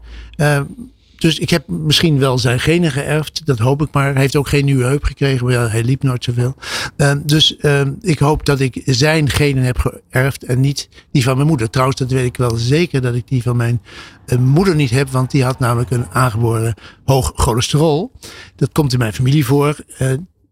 [1.23, 3.45] Dus ik heb misschien wel zijn genen geërfd.
[3.45, 4.11] Dat hoop ik maar.
[4.11, 5.45] Hij heeft ook geen nieuwe heup gekregen.
[5.45, 6.55] Maar hij liep nooit zoveel.
[6.97, 10.43] Uh, dus uh, ik hoop dat ik zijn genen heb geërfd.
[10.43, 11.69] En niet die van mijn moeder.
[11.69, 13.81] Trouwens, dat weet ik wel zeker dat ik die van mijn
[14.25, 15.09] uh, moeder niet heb.
[15.09, 16.73] Want die had namelijk een aangeboren
[17.05, 18.11] hoog cholesterol.
[18.55, 19.75] Dat komt in mijn familie voor.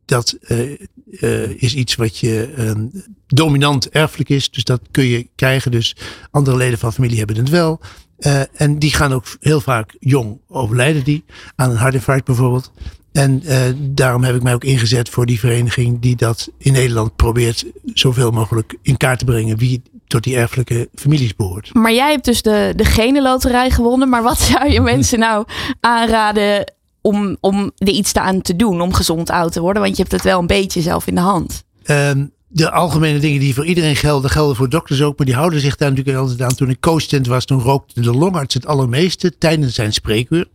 [0.06, 0.38] dat
[1.56, 2.86] is iets wat je ehm,
[3.28, 4.52] dominant erfelijk is.
[4.52, 5.72] Dus dat kun je krijgen.
[5.72, 5.96] Dus
[6.32, 7.82] andere leden van familie hebben het wel.
[8.28, 11.24] Uh, en die gaan ook heel vaak jong overlijden die.
[11.56, 12.72] Aan een hartinfarct bijvoorbeeld.
[13.12, 17.16] En uh, daarom heb ik mij ook ingezet voor die vereniging die dat in Nederland
[17.16, 21.74] probeert zoveel mogelijk in kaart te brengen wie tot die erfelijke families behoort.
[21.74, 24.10] Maar jij hebt dus de, de genenloterij gewonnen.
[24.10, 25.46] Maar wat zou je mensen nou
[25.80, 29.82] aanraden om, om er iets aan te doen om gezond oud te worden?
[29.82, 31.64] Want je hebt het wel een beetje zelf in de hand.
[31.86, 35.18] Um, de algemene dingen die voor iedereen gelden, gelden voor dokters ook.
[35.18, 36.56] Maar die houden zich daar natuurlijk altijd aan.
[36.56, 40.48] Toen ik co-assistent was, toen rookte de longarts het allermeeste tijdens zijn spreekuur.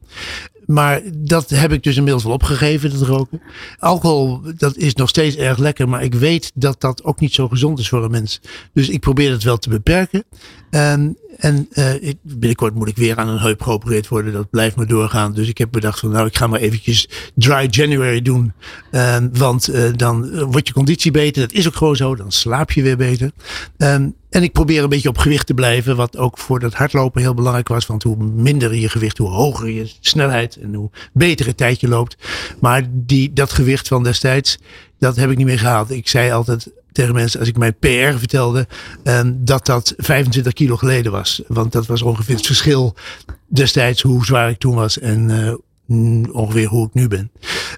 [0.67, 3.43] Maar dat heb ik dus inmiddels wel opgegeven, dat roken.
[3.79, 5.89] Alcohol, dat is nog steeds erg lekker.
[5.89, 8.41] Maar ik weet dat dat ook niet zo gezond is voor een mens.
[8.73, 10.25] Dus ik probeer het wel te beperken.
[10.71, 14.33] En, en uh, binnenkort moet ik weer aan een heup geopereerd worden.
[14.33, 15.33] Dat blijft maar doorgaan.
[15.33, 18.53] Dus ik heb bedacht van nou, ik ga maar eventjes dry January doen.
[18.91, 21.43] Uh, want uh, dan wordt je conditie beter.
[21.43, 22.17] Dat is ook gewoon zo.
[22.17, 23.31] Dan slaap je weer beter.
[23.77, 25.97] Um, en ik probeer een beetje op gewicht te blijven.
[25.97, 27.87] Wat ook voor dat hardlopen heel belangrijk was.
[27.87, 30.57] Want hoe minder je gewicht, hoe hoger je snelheid.
[30.57, 32.17] En hoe beter het tijd je loopt.
[32.61, 34.59] Maar die, dat gewicht van destijds,
[34.99, 35.91] dat heb ik niet meer gehaald.
[35.91, 38.67] Ik zei altijd tegen mensen als ik mijn PR vertelde.
[39.05, 41.43] Um, dat dat 25 kilo geleden was.
[41.47, 42.95] Want dat was ongeveer het verschil
[43.47, 44.99] destijds hoe zwaar ik toen was.
[44.99, 45.29] En
[45.89, 47.31] uh, ongeveer hoe ik nu ben.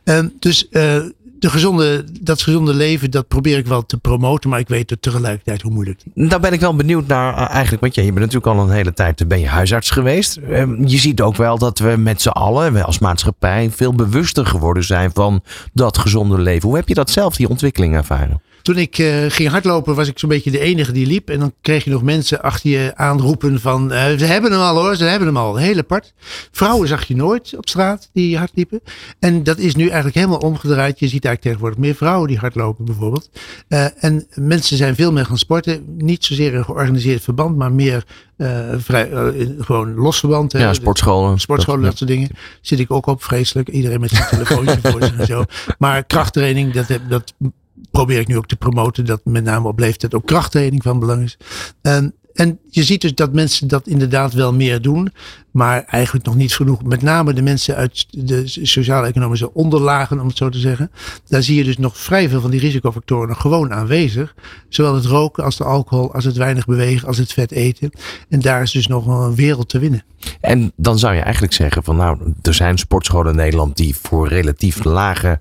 [0.04, 1.04] Um, dus uh,
[1.38, 5.02] de gezonde, dat gezonde leven, dat probeer ik wel te promoten, maar ik weet het
[5.02, 6.00] tegelijkertijd hoe moeilijk.
[6.14, 8.74] Daar ben ik wel benieuwd naar eh, eigenlijk, want ja, je bent natuurlijk al een
[8.74, 10.37] hele tijd ben je huisarts geweest.
[10.37, 14.85] Ehm, je ziet ook wel dat we met z'n allen, als maatschappij, veel bewuster geworden
[14.85, 16.68] zijn van dat gezonde leven.
[16.68, 18.42] Hoe heb je dat zelf, die ontwikkeling ervaren?
[18.68, 21.31] Toen ik uh, ging hardlopen was ik zo'n beetje de enige die liep.
[21.31, 23.92] En dan kreeg je nog mensen achter je aanroepen van...
[23.92, 25.57] Uh, ze hebben hem al hoor, ze hebben hem al.
[25.57, 26.14] Heel apart.
[26.52, 28.81] Vrouwen zag je nooit op straat die hard liepen.
[29.18, 30.98] En dat is nu eigenlijk helemaal omgedraaid.
[30.98, 33.31] Je ziet eigenlijk tegenwoordig meer vrouwen die hardlopen bijvoorbeeld.
[33.68, 35.85] Uh, en mensen zijn veel meer gaan sporten.
[35.96, 38.04] Niet zozeer een georganiseerd verband, maar meer
[38.78, 39.11] vrij,
[39.59, 40.52] gewoon los verband.
[40.52, 41.38] Ja, sportscholen.
[41.38, 42.28] Sportscholen, dat, dat soort dingen.
[42.61, 43.68] Zit ik ook op, vreselijk.
[43.68, 45.44] Iedereen met zijn telefoontje voor zich en zo.
[45.78, 47.35] Maar krachttraining, dat, dat
[47.90, 51.22] probeer ik nu ook te promoten dat met name op leeftijd ook krachttraining van belang
[51.22, 51.37] is.
[51.83, 55.12] En, en je ziet dus dat mensen dat inderdaad wel meer doen,
[55.51, 56.85] maar eigenlijk nog niet genoeg.
[56.85, 60.90] Met name de mensen uit de sociaal-economische onderlagen, om het zo te zeggen.
[61.27, 64.35] Daar zie je dus nog vrij veel van die risicofactoren gewoon aanwezig.
[64.68, 67.90] Zowel het roken als de alcohol, als het weinig bewegen, als het vet eten.
[68.29, 70.05] En daar is dus nog een wereld te winnen.
[70.40, 74.29] En dan zou je eigenlijk zeggen van nou, er zijn sportscholen in Nederland die voor
[74.29, 75.40] relatief lage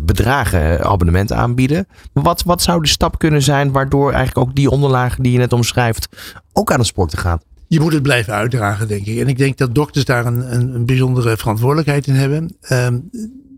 [0.00, 1.86] bedragen eh, abonnementen aanbieden.
[2.12, 5.38] Maar wat, wat zou de stap kunnen zijn waardoor eigenlijk ook die onderlagen die je
[5.38, 6.08] net omschrijft
[6.52, 7.44] ook aan het sporten gaat?
[7.68, 9.18] Je moet het blijven uitdragen, denk ik.
[9.18, 12.56] En ik denk dat dokters daar een, een, een bijzondere verantwoordelijkheid in hebben.
[12.70, 13.10] Um,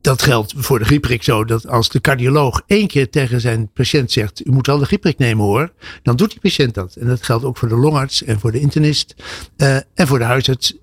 [0.05, 4.13] dat geldt voor de griepprik zo dat als de cardioloog één keer tegen zijn patiënt
[4.13, 6.95] zegt: U moet wel de griepprik nemen hoor, dan doet die patiënt dat.
[6.95, 9.15] En dat geldt ook voor de longarts en voor de internist
[9.57, 10.77] uh, en voor de huisarts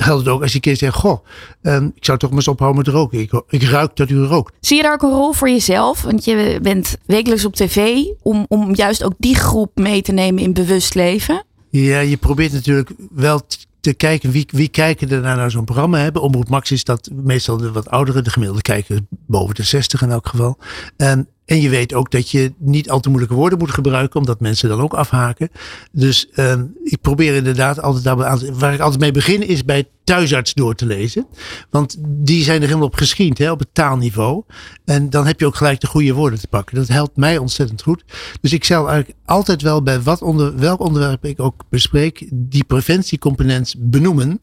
[0.00, 1.24] geldt het ook als je keer zegt: Goh,
[1.62, 3.18] um, ik zou toch maar eens ophouden met roken.
[3.18, 4.54] Ik, ik ruik dat u rookt.
[4.60, 6.02] Zie je daar ook een rol voor jezelf?
[6.02, 10.42] Want je bent wekelijks op tv om, om juist ook die groep mee te nemen
[10.42, 11.44] in bewust leven.
[11.70, 13.40] Ja, je probeert natuurlijk wel
[13.80, 16.22] te kijken wie, wie kijken er naar zo'n programma hebben.
[16.22, 20.10] Omroep Max is dat meestal de wat oudere, de gemiddelde kijker boven de 60 in
[20.10, 20.58] elk geval.
[20.96, 24.40] En en je weet ook dat je niet al te moeilijke woorden moet gebruiken, omdat
[24.40, 25.48] mensen dan ook afhaken.
[25.92, 30.54] Dus uh, ik probeer inderdaad altijd daarbij Waar ik altijd mee begin is bij thuisarts
[30.54, 31.26] door te lezen.
[31.70, 34.42] Want die zijn er helemaal op geschiend, hè, op het taalniveau.
[34.84, 36.76] En dan heb je ook gelijk de goede woorden te pakken.
[36.76, 38.04] Dat helpt mij ontzettend goed.
[38.40, 42.64] Dus ik zal eigenlijk altijd wel bij wat onder, welk onderwerp ik ook bespreek, die
[42.64, 44.38] preventiecomponent benoemen.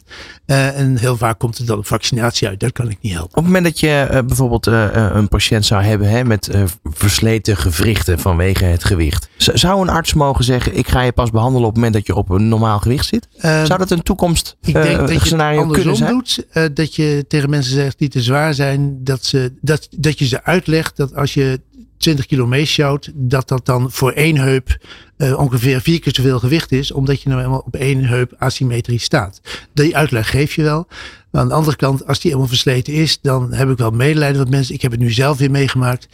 [0.46, 2.60] Uh, en heel vaak komt het dan op vaccinatie uit.
[2.60, 3.30] Dat kan ik niet helpen.
[3.30, 6.50] Op het moment dat je uh, bijvoorbeeld uh, een patiënt zou hebben hè, met
[6.98, 9.30] versleten gewrichten vanwege het gewicht.
[9.38, 12.16] Zou een arts mogen zeggen: Ik ga je pas behandelen op het moment dat je
[12.16, 13.28] op een normaal gewicht zit?
[13.38, 16.12] Uh, Zou dat een toekomst ik denk uh, dat je scenario kunnen zijn?
[16.12, 16.46] doet.
[16.54, 20.26] Uh, dat je tegen mensen zegt die te zwaar zijn, dat, ze, dat, dat je
[20.26, 21.62] ze uitlegt dat als je
[21.98, 24.78] 20 kilo meesjouwt, dat dat dan voor één heup
[25.18, 29.04] uh, ongeveer vier keer zoveel gewicht is, omdat je nou helemaal op één heup asymmetrisch
[29.04, 29.42] staat.
[29.74, 30.88] Die uitleg geef je wel.
[31.32, 34.40] Maar aan de andere kant, als die helemaal versleten is, dan heb ik wel medelijden
[34.40, 34.76] met mensen.
[34.76, 36.08] Ik heb het nu zelf weer meegemaakt.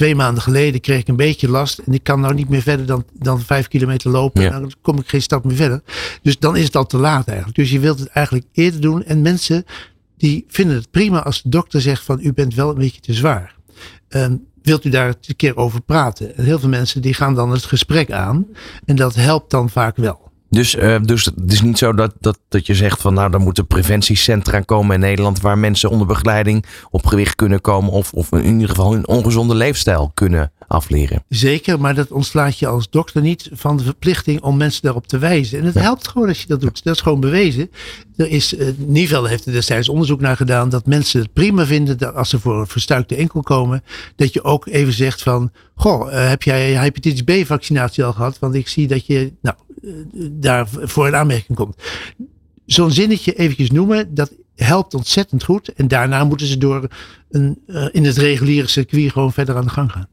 [0.00, 1.78] Twee maanden geleden kreeg ik een beetje last.
[1.78, 4.42] En ik kan nou niet meer verder dan, dan vijf kilometer lopen.
[4.42, 4.52] Ja.
[4.52, 5.82] En dan kom ik geen stap meer verder.
[6.22, 7.58] Dus dan is het al te laat eigenlijk.
[7.58, 9.04] Dus je wilt het eigenlijk eerder doen.
[9.04, 9.64] En mensen
[10.16, 13.14] die vinden het prima als de dokter zegt van u bent wel een beetje te
[13.14, 13.54] zwaar.
[14.08, 16.36] Ehm, wilt u daar een keer over praten?
[16.36, 18.46] En heel veel mensen die gaan dan het gesprek aan.
[18.84, 20.29] En dat helpt dan vaak wel.
[20.50, 23.40] Dus, eh, dus het is niet zo dat, dat, dat je zegt van nou, er
[23.40, 28.32] moeten preventiecentra komen in Nederland waar mensen onder begeleiding op gewicht kunnen komen of, of
[28.32, 31.24] in ieder geval een ongezonde leefstijl kunnen afleren.
[31.28, 35.18] Zeker, maar dat ontslaat je als dokter niet van de verplichting om mensen daarop te
[35.18, 35.58] wijzen.
[35.58, 36.84] En het helpt gewoon als je dat doet.
[36.84, 37.70] Dat is gewoon bewezen.
[38.16, 41.98] Er is, uh, Nivel heeft er destijds onderzoek naar gedaan dat mensen het prima vinden
[41.98, 43.82] dat als ze voor een verstuikte enkel komen,
[44.16, 48.38] dat je ook even zegt van, goh, uh, heb jij hepatitis B vaccinatie al gehad?
[48.38, 49.56] Want ik zie dat je, nou,
[50.30, 51.76] daar voor een aanmerking komt.
[52.66, 55.68] Zo'n zinnetje eventjes noemen, dat helpt ontzettend goed.
[55.68, 56.88] En daarna moeten ze door
[57.30, 60.08] een, uh, in het reguliere circuit gewoon verder aan de gang gaan.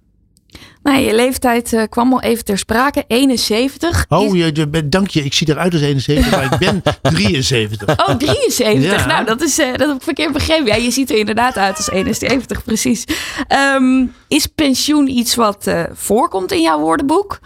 [0.83, 4.05] Nou, je leeftijd uh, kwam al even ter sprake, 71.
[4.09, 5.23] Oh, je, je, dank je.
[5.23, 8.09] Ik zie eruit als 71, maar ik ben 73.
[8.09, 8.99] Oh, 73.
[8.99, 9.05] Ja.
[9.05, 10.65] Nou, dat, is, uh, dat heb ik verkeerd begrepen.
[10.65, 13.03] Ja, je ziet er inderdaad uit als 71, precies.
[13.75, 17.39] Um, is pensioen iets wat voorkomt in jouw woordenboek?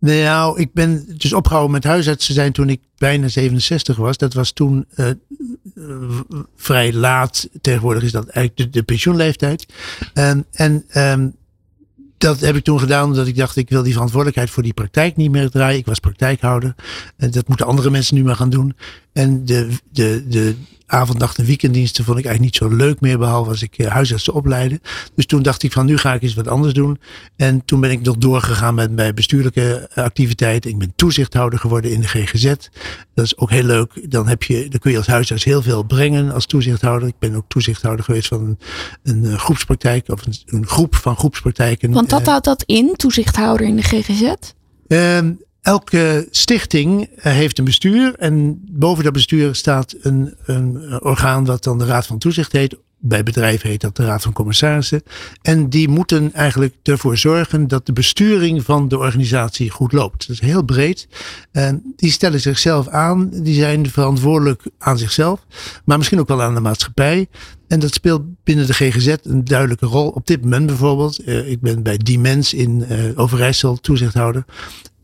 [0.00, 4.16] Nou, ik ben dus opgehouden met huisartsen zijn toen ik bijna 67 was.
[4.16, 5.10] Dat was toen uh,
[6.56, 7.48] vrij laat.
[7.60, 9.66] Tegenwoordig is dat eigenlijk de, pensioenleeftijd.
[10.14, 11.36] Um, en um,
[12.18, 15.16] dat heb ik toen gedaan omdat ik dacht, ik wil die verantwoordelijkheid voor die praktijk
[15.16, 15.78] niet meer draaien.
[15.78, 16.74] Ik was praktijkhouder.
[17.16, 18.76] En dat moeten andere mensen nu maar gaan doen.
[19.12, 20.54] En de, de, de
[20.88, 23.18] avond, nacht en weekenddiensten vond ik eigenlijk niet zo leuk meer.
[23.18, 24.80] Behalve als ik huisartsen opleiden.
[25.14, 26.98] Dus toen dacht ik van, nu ga ik eens wat anders doen.
[27.36, 30.70] En toen ben ik nog doorgegaan met mijn bestuurlijke activiteiten.
[30.70, 32.54] Ik ben toezichthouder geworden in de GGZ.
[33.14, 34.10] Dat is ook heel leuk.
[34.10, 37.08] Dan, heb je, dan kun je als huisarts heel veel brengen als toezichthouder.
[37.08, 38.56] Ik ben ook toezichthouder geweest van
[39.02, 40.08] een, een groepspraktijk.
[40.08, 41.92] Of een, een, groep van groepspraktijken.
[41.92, 44.32] Want wat houdt dat in, toezichthouder in de GGZ?
[44.88, 45.18] Uh,
[45.62, 51.78] Elke stichting heeft een bestuur en boven dat bestuur staat een, een orgaan wat dan
[51.78, 52.76] de Raad van Toezicht heet.
[53.00, 55.02] Bij bedrijven heet dat de Raad van Commissarissen.
[55.42, 60.26] En die moeten eigenlijk ervoor zorgen dat de besturing van de organisatie goed loopt.
[60.26, 61.08] Dat is heel breed.
[61.52, 63.30] En die stellen zichzelf aan.
[63.30, 65.46] Die zijn verantwoordelijk aan zichzelf.
[65.84, 67.26] Maar misschien ook wel aan de maatschappij.
[67.68, 70.08] En dat speelt binnen de GGZ een duidelijke rol.
[70.08, 71.20] Op dit moment bijvoorbeeld.
[71.26, 74.44] Uh, ik ben bij Dimens in Overijssel toezichthouder.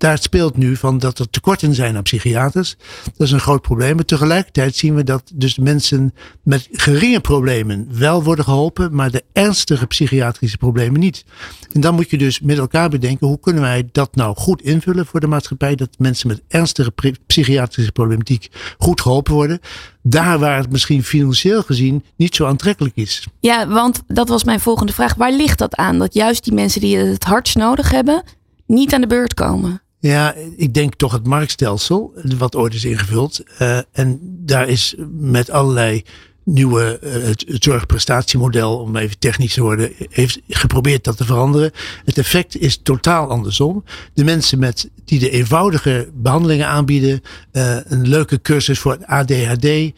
[0.05, 2.77] Daar speelt nu van dat er tekorten zijn aan psychiaters.
[3.05, 3.95] Dat is een groot probleem.
[3.95, 9.25] Maar tegelijkertijd zien we dat dus mensen met geringe problemen wel worden geholpen, maar de
[9.33, 11.25] ernstige psychiatrische problemen niet.
[11.73, 15.07] En dan moet je dus met elkaar bedenken, hoe kunnen wij dat nou goed invullen
[15.07, 16.93] voor de maatschappij, dat mensen met ernstige
[17.27, 19.61] psychiatrische problematiek goed geholpen worden.
[20.03, 23.27] Daar waar het misschien financieel gezien niet zo aantrekkelijk is.
[23.41, 25.15] Ja, want dat was mijn volgende vraag.
[25.15, 25.99] Waar ligt dat aan?
[25.99, 28.23] Dat juist die mensen die het hardst nodig hebben,
[28.67, 29.83] niet aan de beurt komen?
[30.07, 33.43] Ja, ik denk toch het marktstelsel, wat ooit is ingevuld.
[33.63, 36.03] Uh, en daar is met allerlei
[36.45, 41.71] nieuwe, uh, het, zorgprestatiemodel, om even technisch te worden, heeft geprobeerd dat te veranderen.
[42.05, 43.85] Het effect is totaal andersom.
[44.15, 47.21] De mensen met, die de eenvoudige behandelingen aanbieden,
[47.53, 49.93] uh, een leuke cursus voor ADHD,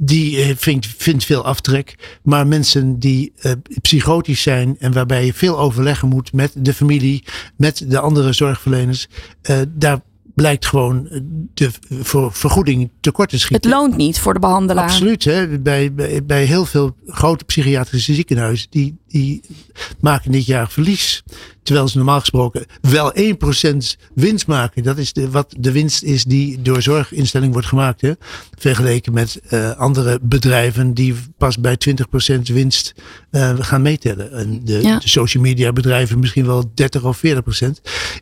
[0.00, 2.18] die vindt, vindt veel aftrek.
[2.22, 7.24] Maar mensen die uh, psychotisch zijn en waarbij je veel overleggen moet met de familie,
[7.56, 9.08] met de andere zorgverleners,
[9.50, 10.00] uh, daar
[10.34, 11.08] blijkt gewoon
[11.54, 13.70] de voor vergoeding tekort te schieten.
[13.70, 14.84] Het loont niet voor de behandelaar.
[14.84, 15.24] Absoluut.
[15.24, 15.58] Hè?
[15.58, 19.40] Bij, bij, bij heel veel grote psychiatrische ziekenhuizen, die, die
[20.00, 21.22] maken dit jaar verlies.
[21.62, 23.76] Terwijl ze normaal gesproken wel 1%
[24.14, 24.82] winst maken.
[24.82, 28.00] Dat is de, wat de winst is die door zorginstelling wordt gemaakt.
[28.00, 28.12] Hè?
[28.58, 31.76] Vergeleken met uh, andere bedrijven die pas bij
[32.28, 32.94] 20% winst
[33.30, 34.32] uh, gaan meetellen.
[34.32, 34.98] En de, ja.
[34.98, 37.30] de, social media bedrijven misschien wel 30 of 40%.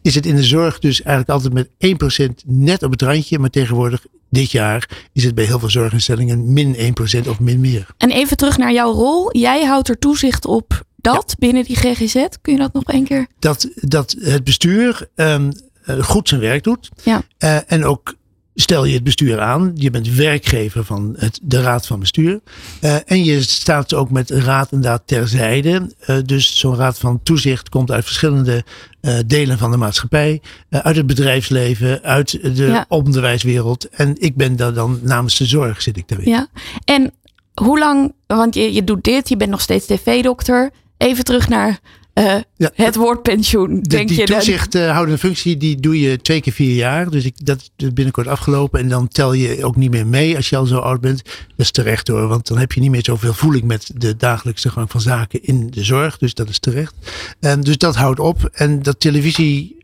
[0.03, 3.39] Is het in de zorg dus eigenlijk altijd met 1% net op het randje.
[3.39, 6.95] Maar tegenwoordig dit jaar is het bij heel veel zorginstellingen min
[7.25, 7.87] 1% of min meer.
[7.99, 9.37] En even terug naar jouw rol.
[9.37, 11.35] Jij houdt er toezicht op dat ja.
[11.39, 12.27] binnen die GGZ.
[12.43, 13.27] Kun je dat nog een keer?
[13.39, 15.53] Dat, dat het bestuur um,
[16.01, 16.89] goed zijn werk doet.
[17.03, 17.23] Ja.
[17.39, 18.15] Uh, en ook
[18.59, 19.73] stel je het bestuur aan.
[19.75, 22.41] Je bent werkgever van het, de raad van bestuur.
[22.81, 25.91] Uh, en je staat ook met raad en daad terzijde.
[26.07, 28.65] Uh, dus zo'n raad van toezicht komt uit verschillende
[29.01, 30.41] uh, delen van de maatschappij.
[30.71, 32.85] uit het bedrijfsleven, uit de ja.
[32.89, 33.89] onderwijswereld.
[33.89, 36.29] En ik ben daar dan namens de zorg zit ik daarin.
[36.29, 36.47] Ja,
[36.85, 37.13] en
[37.55, 40.71] hoe lang, want je, je doet dit, je bent nog steeds tv-dokter.
[40.97, 41.79] Even terug naar
[42.17, 42.71] eh, Ja.
[42.75, 43.81] het woord pensioen?
[43.83, 47.11] De, denk die je toezichthoudende functie die doe je twee keer vier jaar.
[47.11, 48.81] Dus ik, dat is binnenkort afgelopen.
[48.81, 51.23] En dan tel je ook niet meer mee als je al zo oud bent.
[51.25, 52.29] Dat is terecht hoor.
[52.29, 55.71] Want dan heb je niet meer zoveel voeling met de dagelijkse gang van zaken in
[55.71, 56.19] de zorg.
[56.19, 56.95] Dus dat is terecht.
[57.41, 58.49] En dus dat houdt op.
[58.53, 59.77] En dat televisie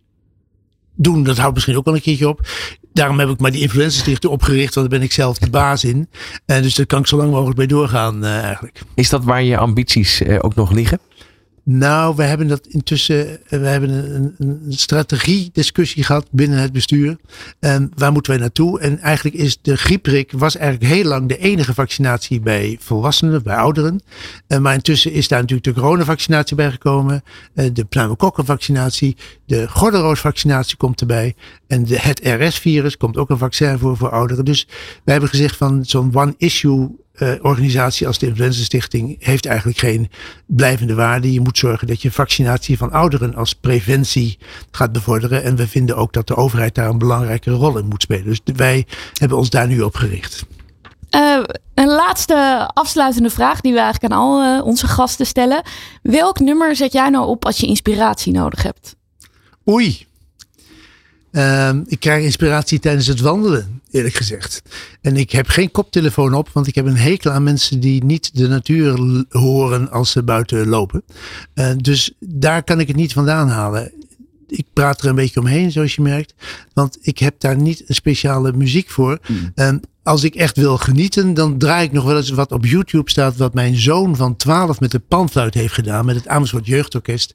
[0.95, 2.41] doen, dat houdt misschien ook wel een keertje op.
[2.93, 4.74] Daarom heb ik maar die influencerstichting opgericht.
[4.74, 6.09] Want daar ben ik zelf de baas in.
[6.47, 8.80] En dus daar kan ik zo lang mogelijk bij doorgaan eh, eigenlijk.
[8.95, 10.99] Is dat waar je ambities eh, ook nog liggen?
[11.64, 17.16] Nou, we hebben dat intussen, eh, we hebben een, een strategiediscussie gehad binnen het bestuur.
[17.58, 18.80] En waar moeten wij naartoe?
[18.80, 23.56] En eigenlijk is de griepprik was eigenlijk heel lang de enige vaccinatie bij volwassenen, bij
[23.56, 24.02] ouderen.
[24.46, 27.22] Eh, maar intussen is daar natuurlijk de coronavaccinatie bij gekomen,
[27.54, 31.34] eh, de pneumokokkenvaccinatie, de gordelroosvaccinatie komt erbij
[31.66, 34.44] en de, het RS-virus komt ook een vaccin voor voor ouderen.
[34.44, 34.66] Dus
[35.04, 40.10] wij hebben gezegd van zo'n one-issue eh, organisatie als de Influenza Stichting heeft eigenlijk geen
[40.46, 41.32] blijvende waarde.
[41.32, 44.38] Je moet zorgen dat je vaccinatie van ouderen als preventie
[44.70, 45.42] gaat bevorderen.
[45.42, 48.24] En we vinden ook dat de overheid daar een belangrijke rol in moet spelen.
[48.24, 50.46] Dus wij hebben ons daar nu op gericht.
[51.10, 51.38] Eh,
[51.74, 55.62] een laatste afsluitende vraag die we eigenlijk aan al eh, onze gasten stellen.
[56.02, 58.96] Welk nummer zet jij nou op als je inspiratie nodig hebt?
[59.68, 60.06] Oei.
[61.33, 64.62] Ehm, ik krijg inspiratie tijdens het wandelen, eerlijk gezegd.
[65.01, 68.37] En ik heb geen koptelefoon op, want ik heb een hekel aan mensen die niet
[68.37, 71.03] de natuur horen als ze buiten lopen.
[71.55, 73.93] Eh, dus daar kan ik het niet vandaan halen.
[74.49, 76.35] Ik praat er een beetje omheen, zoals je merkt.
[76.72, 79.18] Want ik heb daar niet een speciale muziek voor.
[79.55, 83.11] En als ik echt wil genieten, dan draai ik nog wel eens wat op YouTube
[83.11, 83.36] staat.
[83.36, 86.05] Wat mijn zoon van 12 met de panfluit heeft gedaan.
[86.05, 87.34] Met het Amersfoort Jeugdorkest.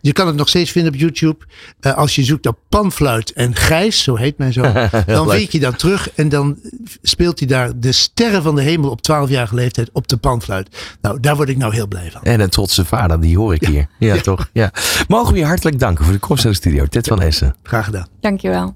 [0.00, 1.44] Je kan het nog steeds vinden op YouTube.
[1.80, 4.72] Eh, als je zoekt op panfluit en Gijs, zo heet mijn zoon.
[5.06, 6.10] dan weet je dat terug.
[6.14, 6.58] En dan
[7.02, 10.96] speelt hij daar de sterren van de hemel op 12-jarige leeftijd op de panfluit.
[11.00, 12.22] Nou, daar word ik nou heel blij van.
[12.22, 13.88] En een trotse vader, die hoor ik hier.
[13.98, 14.48] Ja, toch?
[14.52, 14.72] Ja.
[15.08, 16.86] Mogen we je hartelijk danken voor de komst naar de studio.
[16.86, 17.54] Ted van Essen.
[17.62, 18.06] Graag gedaan.
[18.20, 18.74] Dankjewel.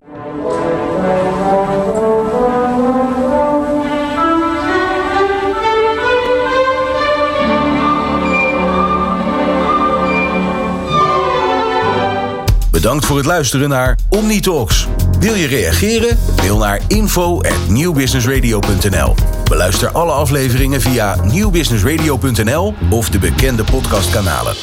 [12.81, 14.87] Bedankt voor het luisteren naar OmniTalks.
[15.19, 16.19] Wil je reageren?
[16.37, 19.15] Mail naar info@newbusinessradio.nl.
[19.45, 24.55] Beluister alle afleveringen via nieuwbusinessradio.nl of de bekende podcastkanalen.